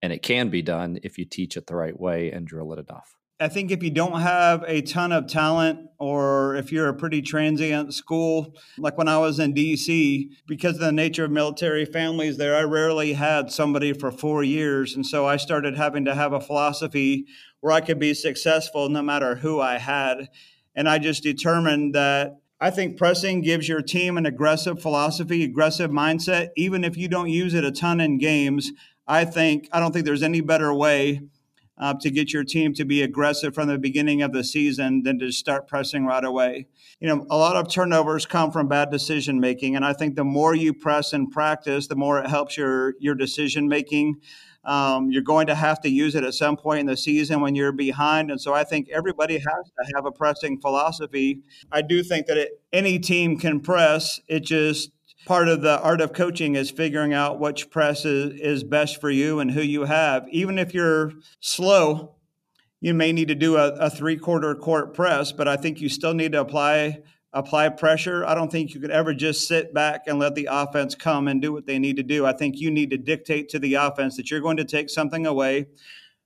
and 0.03 0.13
it 0.13 0.23
can 0.23 0.51
be 0.51 0.63
done 0.63 0.99
if 1.03 1.19
you 1.19 1.25
teach 1.25 1.57
it 1.57 1.67
the 1.67 1.77
right 1.77 1.99
way 1.99 2.31
and 2.31 2.47
drill 2.47 2.73
it 2.75 2.79
enough? 2.79 3.18
I 3.41 3.47
think 3.47 3.71
if 3.71 3.85
you 3.85 3.91
don't 3.91 4.21
have 4.21 4.65
a 4.67 4.83
ton 4.83 5.13
of 5.13 5.29
talent 5.29 5.91
or 5.99 6.57
if 6.57 6.73
you're 6.73 6.89
a 6.89 6.95
pretty 6.95 7.23
transient 7.23 7.95
school, 7.95 8.57
like 8.79 8.99
when 8.99 9.07
I 9.07 9.19
was 9.19 9.39
in 9.39 9.55
DC, 9.55 10.29
because 10.49 10.75
of 10.75 10.81
the 10.81 10.91
nature 10.91 11.25
of 11.25 11.31
military 11.31 11.85
families 11.85 12.37
there, 12.37 12.57
I 12.57 12.63
rarely 12.63 13.13
had 13.13 13.53
somebody 13.53 13.93
for 13.93 14.11
four 14.11 14.43
years. 14.43 14.97
And 14.97 15.07
so 15.07 15.25
I 15.25 15.37
started 15.37 15.77
having 15.77 16.05
to 16.07 16.17
have 16.17 16.33
a 16.33 16.41
philosophy 16.41 17.27
where 17.61 17.73
I 17.73 17.81
could 17.81 18.01
be 18.01 18.13
successful 18.13 18.89
no 18.89 19.03
matter 19.03 19.37
who 19.37 19.61
I 19.61 19.79
had. 19.79 20.31
And 20.75 20.89
I 20.89 20.99
just 20.99 21.23
determined 21.23 21.95
that 21.95 22.41
I 22.61 22.71
think 22.71 22.97
pressing 22.97 23.43
gives 23.43 23.69
your 23.69 23.83
team 23.83 24.19
an 24.19 24.27
aggressive 24.27 24.83
philosophy, 24.83 25.45
aggressive 25.45 25.93
mindset, 25.93 26.49
even 26.57 26.83
if 26.83 26.97
you 26.97 27.07
don't 27.07 27.31
use 27.31 27.55
it 27.55 27.65
a 27.65 27.71
ton 27.71 28.01
in 28.01 28.19
games. 28.19 28.73
I 29.07 29.25
think 29.25 29.69
I 29.73 29.79
don't 29.79 29.93
think 29.93 30.07
there's 30.07 30.25
any 30.25 30.41
better 30.41 30.75
way 30.75 31.21
uh, 31.79 31.95
to 32.01 32.11
get 32.11 32.33
your 32.33 32.45
team 32.45 32.75
to 32.75 32.85
be 32.85 33.03
aggressive 33.03 33.55
from 33.55 33.69
the 33.69 33.79
beginning 33.79 34.23
of 34.23 34.33
the 34.33 34.45
season 34.45 35.03
than 35.03 35.19
to 35.19 35.31
start 35.31 35.69
pressing 35.69 36.05
right 36.05 36.25
away. 36.25 36.67
You 37.01 37.09
know, 37.09 37.27
a 37.31 37.37
lot 37.37 37.57
of 37.57 37.73
turnovers 37.73 38.27
come 38.27 38.51
from 38.51 38.69
bad 38.69 38.91
decision 38.91 39.41
making, 39.41 39.77
and 39.77 39.85
I 39.85 39.93
think 39.93 40.17
the 40.17 40.25
more 40.25 40.55
you 40.55 40.75
press 40.75 41.13
and 41.13 41.31
practice, 41.31 41.87
the 41.87 41.97
more 41.97 42.19
it 42.19 42.29
helps 42.29 42.57
your 42.57 42.95
your 42.99 43.15
decision 43.15 43.69
making. 43.69 44.17
Um, 44.65 45.11
you're 45.11 45.23
going 45.23 45.47
to 45.47 45.55
have 45.55 45.81
to 45.83 45.89
use 45.89 46.15
it 46.15 46.25
at 46.25 46.35
some 46.35 46.57
point 46.57 46.81
in 46.81 46.87
the 46.87 46.97
season 46.97 47.41
when 47.41 47.55
you're 47.55 47.73
behind. 47.73 48.31
And 48.31 48.39
so 48.39 48.53
I 48.53 48.65
think 48.65 48.89
everybody 48.91 49.35
has 49.35 49.43
to 49.45 49.93
have 49.95 50.05
a 50.05 50.11
pressing 50.11 50.61
philosophy. 50.61 51.41
I 51.73 51.81
do 51.81 52.03
think 52.03 52.27
that 52.27 52.37
it, 52.37 52.61
any 52.71 52.99
team 52.99 53.39
can 53.39 53.61
press. 53.61 54.21
It 54.29 54.41
just 54.41 54.91
part 55.29 55.47
of 55.47 55.61
the 55.61 55.79
art 55.83 56.01
of 56.01 56.15
coaching 56.15 56.55
is 56.55 56.71
figuring 56.71 57.13
out 57.13 57.39
which 57.39 57.69
press 57.69 58.07
is, 58.07 58.41
is 58.41 58.65
best 58.65 58.99
for 58.99 59.11
you 59.11 59.41
and 59.41 59.51
who 59.51 59.61
you 59.61 59.85
have. 59.85 60.27
Even 60.31 60.59
if 60.59 60.73
you're 60.73 61.13
slow, 61.39 62.15
you 62.81 62.95
may 62.95 63.13
need 63.13 63.29
to 63.29 63.35
do 63.35 63.59
a, 63.59 63.75
a 63.75 63.91
three 63.91 64.17
quarter 64.17 64.55
court 64.55 64.95
press, 64.95 65.31
but 65.31 65.47
I 65.47 65.59
think 65.59 65.83
you 65.83 65.91
still 65.91 66.15
need 66.15 66.33
to 66.33 66.41
apply 66.41 67.03
apply 67.35 67.69
pressure. 67.69 68.25
I 68.25 68.35
don't 68.35 68.51
think 68.51 68.73
you 68.73 68.81
could 68.81 68.91
ever 68.91 69.13
just 69.13 69.47
sit 69.47 69.75
back 69.75 70.05
and 70.07 70.19
let 70.19 70.35
the 70.35 70.49
offense 70.51 70.95
come 70.95 71.29
and 71.29 71.43
do 71.43 71.53
what 71.53 71.67
they 71.67 71.79
need 71.79 71.97
to 71.97 72.03
do. 72.03 72.25
I 72.25 72.33
think 72.33 72.57
you 72.57 72.71
need 72.71 72.89
to 72.89 72.97
dictate 72.97 73.51
to 73.51 73.59
the 73.59 73.75
offense 73.75 74.17
that 74.17 74.31
you're 74.31 74.41
going 74.41 74.57
to 74.57 74.65
take 74.65 74.89
something 74.89 75.27
away. 75.27 75.67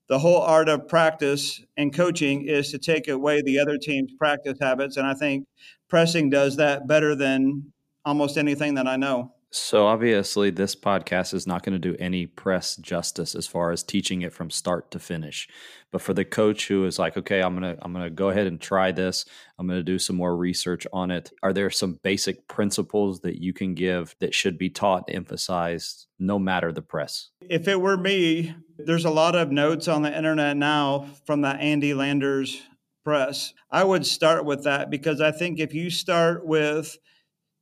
The 0.06 0.20
whole 0.20 0.42
art 0.42 0.68
of 0.68 0.86
practice 0.86 1.60
and 1.76 1.92
coaching 1.92 2.46
is 2.46 2.70
to 2.70 2.78
take 2.78 3.08
away 3.08 3.42
the 3.42 3.58
other 3.58 3.78
team's 3.78 4.12
practice 4.16 4.58
habits. 4.60 4.96
And 4.96 5.08
I 5.08 5.14
think 5.14 5.48
pressing 5.88 6.30
does 6.30 6.54
that 6.56 6.86
better 6.86 7.16
than 7.16 7.72
almost 8.04 8.36
anything 8.36 8.74
that 8.74 8.86
I 8.86 8.96
know. 8.96 9.32
So 9.54 9.86
obviously, 9.86 10.48
this 10.48 10.74
podcast 10.74 11.34
is 11.34 11.46
not 11.46 11.62
going 11.62 11.74
to 11.74 11.78
do 11.78 11.94
any 12.00 12.26
press 12.26 12.74
justice 12.76 13.34
as 13.34 13.46
far 13.46 13.70
as 13.70 13.82
teaching 13.82 14.22
it 14.22 14.32
from 14.32 14.48
start 14.48 14.90
to 14.92 14.98
finish. 14.98 15.46
But 15.90 16.00
for 16.00 16.14
the 16.14 16.24
coach 16.24 16.68
who 16.68 16.86
is 16.86 16.98
like, 16.98 17.18
okay, 17.18 17.42
I'm 17.42 17.52
gonna 17.52 17.76
I'm 17.82 17.92
gonna 17.92 18.08
go 18.08 18.30
ahead 18.30 18.46
and 18.46 18.58
try 18.58 18.92
this. 18.92 19.26
I'm 19.58 19.68
gonna 19.68 19.82
do 19.82 19.98
some 19.98 20.16
more 20.16 20.34
research 20.34 20.86
on 20.90 21.10
it. 21.10 21.32
Are 21.42 21.52
there 21.52 21.68
some 21.68 21.98
basic 22.02 22.48
principles 22.48 23.20
that 23.20 23.42
you 23.42 23.52
can 23.52 23.74
give 23.74 24.16
that 24.20 24.34
should 24.34 24.56
be 24.56 24.70
taught, 24.70 25.04
emphasized, 25.08 26.06
no 26.18 26.38
matter 26.38 26.72
the 26.72 26.80
press? 26.80 27.28
If 27.42 27.68
it 27.68 27.78
were 27.78 27.98
me, 27.98 28.54
there's 28.78 29.04
a 29.04 29.10
lot 29.10 29.34
of 29.34 29.52
notes 29.52 29.86
on 29.86 30.00
the 30.00 30.16
internet 30.16 30.56
now 30.56 31.08
from 31.26 31.42
the 31.42 31.50
Andy 31.50 31.92
Landers 31.92 32.62
press. 33.04 33.52
I 33.70 33.84
would 33.84 34.06
start 34.06 34.46
with 34.46 34.64
that 34.64 34.88
because 34.88 35.20
I 35.20 35.30
think 35.30 35.60
if 35.60 35.74
you 35.74 35.90
start 35.90 36.46
with 36.46 36.96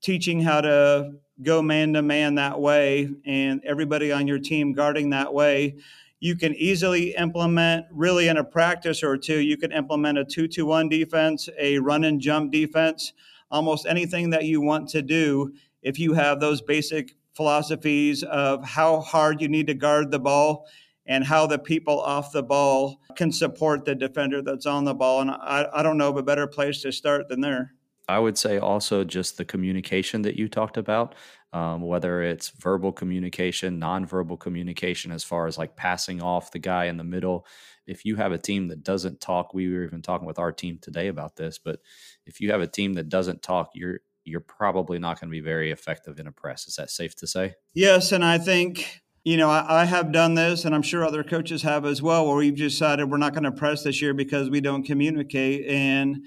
teaching 0.01 0.41
how 0.41 0.61
to 0.61 1.13
go 1.43 1.63
man 1.63 1.93
to 1.95 2.03
man 2.03 2.35
that 2.35 2.61
way 2.61 3.11
and 3.25 3.63
everybody 3.65 4.13
on 4.13 4.27
your 4.27 4.39
team 4.39 4.73
guarding 4.73 5.11
that 5.11 5.33
way. 5.33 5.77
You 6.21 6.37
can 6.37 6.55
easily 6.55 7.15
implement 7.15 7.87
really 7.91 8.29
in 8.29 8.37
a 8.37 8.45
practice 8.45 9.03
or 9.03 9.17
two 9.17 9.39
you 9.39 9.57
can 9.57 9.73
implement 9.73 10.19
a 10.19 10.25
2-2-1 10.25 10.91
defense 10.91 11.49
a 11.59 11.79
run 11.79 12.05
and 12.05 12.21
jump 12.21 12.53
defense 12.53 13.15
almost 13.51 13.87
anything 13.87 14.31
that 14.31 14.45
you 14.45 14.61
want 14.61 14.89
to 14.91 15.01
do 15.01 15.53
if 15.83 15.99
you 15.99 16.13
have 16.13 16.39
those 16.39 16.61
basic 16.61 17.17
philosophies 17.35 18.23
of 18.25 18.63
how 18.65 19.01
hard 19.01 19.41
you 19.41 19.49
need 19.49 19.67
to 19.67 19.75
guard 19.75 20.11
the 20.11 20.19
ball 20.19 20.67
and 21.07 21.25
how 21.25 21.47
the 21.47 21.59
people 21.59 21.99
off 22.01 22.33
the 22.33 22.43
ball 22.43 23.01
can 23.17 23.33
support 23.33 23.85
the 23.85 23.95
defender 23.95 24.43
that's 24.43 24.67
on 24.67 24.85
the 24.85 24.95
ball. 24.95 25.23
And 25.23 25.31
i, 25.31 25.67
I 25.73 25.83
don't 25.83 25.97
know 25.97 26.11
of 26.11 26.19
a 26.19 26.23
better 26.23 26.47
place 26.47 26.83
to 26.83 26.93
start 26.93 27.29
than 27.29 27.41
there 27.41 27.73
I 28.11 28.19
would 28.19 28.37
say 28.37 28.59
also 28.59 29.05
just 29.05 29.37
the 29.37 29.45
communication 29.45 30.23
that 30.23 30.37
you 30.37 30.49
talked 30.49 30.77
about, 30.77 31.15
um, 31.53 31.81
whether 31.81 32.23
it's 32.23 32.49
verbal 32.49 32.91
communication, 32.91 33.81
nonverbal 33.81 34.39
communication, 34.41 35.13
as 35.13 35.23
far 35.23 35.47
as 35.47 35.57
like 35.57 35.77
passing 35.77 36.21
off 36.21 36.51
the 36.51 36.59
guy 36.59 36.87
in 36.87 36.97
the 36.97 37.05
middle. 37.05 37.47
If 37.87 38.05
you 38.05 38.17
have 38.17 38.33
a 38.33 38.39
team 38.39 38.69
that 38.69 38.83
doesn't 38.83 39.21
talk, 39.21 39.55
we 39.55 39.73
were 39.73 39.85
even 39.85 40.03
talking 40.03 40.27
with 40.27 40.41
our 40.41 40.51
team 40.51 40.79
today 40.83 41.07
about 41.07 41.37
this, 41.37 41.59
but 41.59 41.81
if 42.27 42.41
you 42.41 42.51
have 42.51 42.61
a 42.61 42.67
team 42.67 42.95
that 42.95 43.09
doesn't 43.09 43.43
talk, 43.43 43.71
you're 43.75 44.01
you're 44.25 44.41
probably 44.41 44.99
not 44.99 45.19
going 45.19 45.31
to 45.31 45.33
be 45.33 45.41
very 45.41 45.71
effective 45.71 46.19
in 46.21 46.27
a 46.27 46.33
press. 46.33 46.67
Is 46.67 46.77
that 46.77 46.91
safe 46.91 47.17
to 47.17 47.27
say? 47.27 47.55
Yes, 47.75 48.13
and 48.13 48.25
I 48.25 48.39
think 48.39 49.01
you 49.25 49.37
know, 49.37 49.51
I, 49.51 49.83
I, 49.83 49.85
have 49.85 50.13
done 50.13 50.35
this, 50.35 50.65
and 50.65 50.75
I'm 50.75 50.83
sure 50.83 51.05
other 51.05 51.23
coaches 51.23 51.63
have 51.63 51.85
as 51.85 52.01
well, 52.01 52.27
where 52.27 52.37
we've 52.37 52.57
decided 52.57 53.11
we're 53.11 53.19
not 53.19 53.35
going 53.35 53.45
to 53.45 53.53
press 53.53 53.83
this 53.83 54.01
year 54.01 54.15
because 54.15 54.49
we 54.49 54.63
don't 54.63 54.83
communicate. 54.83 55.67
And 55.67 56.25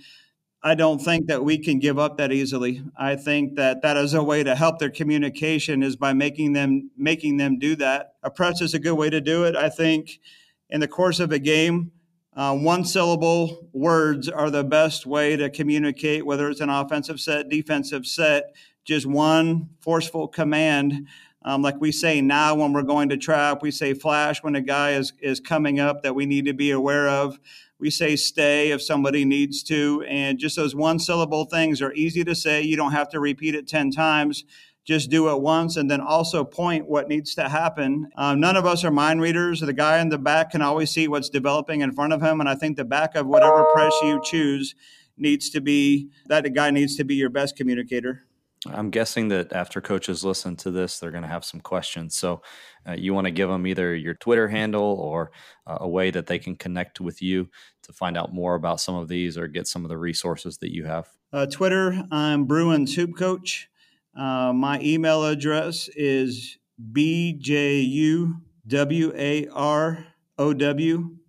I 0.65 0.75
don't 0.75 0.99
think 0.99 1.27
that 1.27 1.43
we 1.43 1.57
can 1.57 1.79
give 1.79 1.99
up 1.99 2.17
that 2.17 2.31
easily. 2.31 2.81
I 2.95 3.17
think 3.17 3.55
that 3.55 3.81
that 3.81 3.97
is 3.97 4.13
a 4.13 4.23
way 4.23 4.43
to 4.43 4.55
help 4.55 4.79
their 4.79 4.89
communication 4.89 5.83
is 5.83 5.97
by 5.97 6.13
making 6.13 6.53
them 6.53 6.89
making 6.95 7.35
them 7.35 7.59
do 7.59 7.75
that. 7.75 8.13
A 8.23 8.31
press 8.31 8.61
is 8.61 8.73
a 8.73 8.79
good 8.79 8.93
way 8.93 9.09
to 9.09 9.19
do 9.19 9.43
it. 9.43 9.57
I 9.57 9.67
think 9.67 10.21
in 10.69 10.79
the 10.79 10.87
course 10.87 11.19
of 11.19 11.33
a 11.33 11.39
game, 11.39 11.91
uh, 12.33 12.55
one 12.55 12.85
syllable 12.85 13.67
words 13.73 14.29
are 14.29 14.49
the 14.49 14.63
best 14.63 15.05
way 15.05 15.35
to 15.35 15.49
communicate, 15.49 16.25
whether 16.25 16.49
it's 16.49 16.61
an 16.61 16.69
offensive 16.69 17.19
set, 17.19 17.49
defensive 17.49 18.05
set. 18.05 18.55
Just 18.85 19.05
one 19.05 19.69
forceful 19.81 20.29
command, 20.29 21.07
um, 21.45 21.61
like 21.61 21.79
we 21.79 21.91
say 21.91 22.21
now 22.21 22.55
when 22.55 22.73
we're 22.73 22.83
going 22.83 23.09
to 23.09 23.17
trap, 23.17 23.61
we 23.61 23.71
say 23.71 23.93
flash 23.93 24.43
when 24.43 24.55
a 24.55 24.61
guy 24.61 24.91
is 24.91 25.13
is 25.21 25.39
coming 25.39 25.79
up 25.79 26.03
that 26.03 26.15
we 26.15 26.25
need 26.25 26.45
to 26.45 26.53
be 26.53 26.71
aware 26.71 27.07
of 27.07 27.39
we 27.83 27.89
say 27.89 28.15
stay 28.15 28.71
if 28.71 28.81
somebody 28.81 29.25
needs 29.25 29.61
to. 29.63 30.05
And 30.07 30.39
just 30.39 30.55
those 30.55 30.73
one 30.73 30.99
syllable 30.99 31.43
things 31.43 31.81
are 31.81 31.91
easy 31.91 32.23
to 32.23 32.33
say. 32.33 32.61
You 32.61 32.77
don't 32.77 32.93
have 32.93 33.09
to 33.09 33.19
repeat 33.19 33.55
it 33.55 33.67
10 33.67 33.91
times. 33.91 34.45
Just 34.85 35.09
do 35.09 35.29
it 35.29 35.41
once 35.41 35.75
and 35.75 35.91
then 35.91 35.99
also 35.99 36.45
point 36.45 36.87
what 36.87 37.09
needs 37.09 37.35
to 37.35 37.49
happen. 37.49 38.09
Um, 38.15 38.39
none 38.39 38.55
of 38.55 38.65
us 38.65 38.85
are 38.85 38.91
mind 38.91 39.21
readers. 39.21 39.59
The 39.59 39.73
guy 39.73 39.99
in 39.99 40.07
the 40.07 40.17
back 40.17 40.51
can 40.51 40.61
always 40.61 40.91
see 40.91 41.09
what's 41.09 41.29
developing 41.29 41.81
in 41.81 41.91
front 41.91 42.13
of 42.13 42.21
him. 42.21 42.39
And 42.39 42.47
I 42.47 42.55
think 42.55 42.77
the 42.77 42.85
back 42.85 43.15
of 43.15 43.27
whatever 43.27 43.65
press 43.73 43.93
you 44.01 44.21
choose 44.23 44.75
needs 45.17 45.49
to 45.49 45.59
be 45.59 46.09
that 46.27 46.43
the 46.43 46.49
guy 46.49 46.71
needs 46.71 46.95
to 46.95 47.03
be 47.03 47.15
your 47.15 47.29
best 47.29 47.57
communicator. 47.57 48.23
I'm 48.71 48.89
guessing 48.89 49.27
that 49.29 49.53
after 49.53 49.81
coaches 49.81 50.23
listen 50.23 50.55
to 50.57 50.71
this, 50.71 50.99
they're 50.99 51.11
going 51.11 51.23
to 51.23 51.29
have 51.29 51.45
some 51.45 51.59
questions. 51.59 52.15
So, 52.15 52.41
uh, 52.87 52.93
you 52.93 53.13
want 53.13 53.25
to 53.25 53.31
give 53.31 53.49
them 53.49 53.65
either 53.67 53.95
your 53.95 54.13
Twitter 54.13 54.47
handle 54.47 54.97
or 54.99 55.31
uh, 55.67 55.77
a 55.81 55.87
way 55.87 56.11
that 56.11 56.27
they 56.27 56.39
can 56.39 56.55
connect 56.55 56.99
with 57.01 57.21
you 57.21 57.49
to 57.83 57.93
find 57.93 58.17
out 58.17 58.33
more 58.33 58.55
about 58.55 58.79
some 58.79 58.95
of 58.95 59.07
these 59.07 59.37
or 59.37 59.47
get 59.47 59.67
some 59.67 59.83
of 59.83 59.89
the 59.89 59.97
resources 59.97 60.57
that 60.59 60.73
you 60.73 60.85
have. 60.85 61.09
Uh, 61.31 61.45
Twitter, 61.45 62.03
I'm 62.11 62.45
Bruins 62.45 62.95
Hoop 62.95 63.17
Coach. 63.17 63.69
Uh, 64.15 64.53
my 64.53 64.79
email 64.81 65.25
address 65.25 65.89
is 65.95 66.57
bjuwarrow 66.91 68.37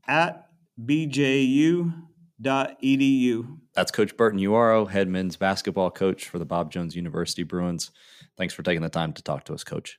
at 0.07 0.49
bju.edu. 2.43 3.59
That's 3.75 3.91
Coach 3.91 4.17
Burton 4.17 4.41
Uwarow, 4.41 4.89
head 4.89 5.09
men's 5.09 5.37
basketball 5.37 5.91
coach 5.91 6.29
for 6.29 6.39
the 6.39 6.45
Bob 6.45 6.71
Jones 6.71 6.97
University 6.97 7.43
Bruins. 7.43 7.91
Thanks 8.37 8.55
for 8.55 8.63
taking 8.63 8.83
the 8.83 8.89
time 8.89 9.13
to 9.13 9.23
talk 9.23 9.45
to 9.45 9.55
us, 9.55 9.65
Coach. 9.65 9.99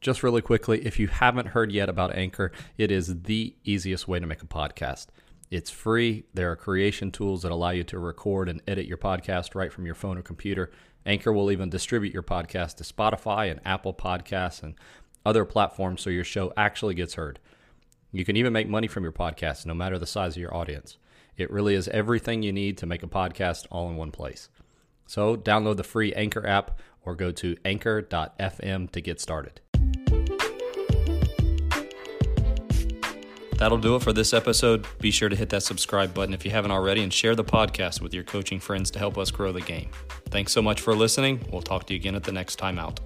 Just 0.00 0.22
really 0.22 0.42
quickly, 0.42 0.84
if 0.86 0.98
you 0.98 1.08
haven't 1.08 1.48
heard 1.48 1.72
yet 1.72 1.88
about 1.88 2.14
Anchor, 2.14 2.52
it 2.76 2.90
is 2.90 3.22
the 3.22 3.56
easiest 3.64 4.06
way 4.06 4.20
to 4.20 4.26
make 4.26 4.42
a 4.42 4.46
podcast. 4.46 5.06
It's 5.50 5.70
free. 5.70 6.24
There 6.34 6.52
are 6.52 6.56
creation 6.56 7.10
tools 7.10 7.42
that 7.42 7.52
allow 7.52 7.70
you 7.70 7.82
to 7.84 7.98
record 7.98 8.48
and 8.48 8.62
edit 8.68 8.86
your 8.86 8.98
podcast 8.98 9.54
right 9.54 9.72
from 9.72 9.86
your 9.86 9.94
phone 9.94 10.18
or 10.18 10.22
computer. 10.22 10.70
Anchor 11.06 11.32
will 11.32 11.50
even 11.50 11.70
distribute 11.70 12.12
your 12.12 12.22
podcast 12.22 12.76
to 12.76 12.84
Spotify 12.84 13.50
and 13.50 13.60
Apple 13.64 13.94
Podcasts 13.94 14.62
and 14.62 14.74
other 15.24 15.44
platforms 15.44 16.02
so 16.02 16.10
your 16.10 16.24
show 16.24 16.52
actually 16.56 16.94
gets 16.94 17.14
heard. 17.14 17.40
You 18.12 18.24
can 18.24 18.36
even 18.36 18.52
make 18.52 18.68
money 18.68 18.86
from 18.86 19.02
your 19.02 19.12
podcast, 19.12 19.66
no 19.66 19.74
matter 19.74 19.98
the 19.98 20.06
size 20.06 20.36
of 20.36 20.40
your 20.40 20.54
audience. 20.54 20.96
It 21.38 21.50
really 21.50 21.74
is 21.74 21.88
everything 21.88 22.42
you 22.42 22.52
need 22.52 22.76
to 22.78 22.86
make 22.86 23.02
a 23.02 23.06
podcast 23.06 23.66
all 23.70 23.88
in 23.88 23.96
one 23.96 24.10
place. 24.10 24.50
So 25.06 25.36
download 25.36 25.76
the 25.76 25.84
free 25.84 26.12
Anchor 26.12 26.46
app 26.46 26.80
or 27.04 27.14
go 27.14 27.30
to 27.30 27.56
anchor.fm 27.64 28.90
to 28.90 29.00
get 29.00 29.20
started. 29.20 29.60
That'll 33.56 33.78
do 33.78 33.96
it 33.96 34.02
for 34.02 34.12
this 34.12 34.32
episode. 34.32 34.86
Be 35.00 35.10
sure 35.10 35.28
to 35.28 35.34
hit 35.34 35.48
that 35.50 35.62
subscribe 35.64 36.14
button 36.14 36.32
if 36.32 36.44
you 36.44 36.50
haven't 36.50 36.70
already 36.70 37.02
and 37.02 37.12
share 37.12 37.34
the 37.34 37.44
podcast 37.44 38.00
with 38.00 38.14
your 38.14 38.22
coaching 38.22 38.60
friends 38.60 38.90
to 38.92 38.98
help 38.98 39.18
us 39.18 39.30
grow 39.32 39.50
the 39.50 39.60
game. 39.60 39.90
Thanks 40.26 40.52
so 40.52 40.62
much 40.62 40.80
for 40.80 40.94
listening. 40.94 41.44
We'll 41.50 41.62
talk 41.62 41.86
to 41.86 41.94
you 41.94 41.98
again 41.98 42.14
at 42.14 42.22
the 42.22 42.32
next 42.32 42.56
time 42.56 42.78
out. 42.78 43.00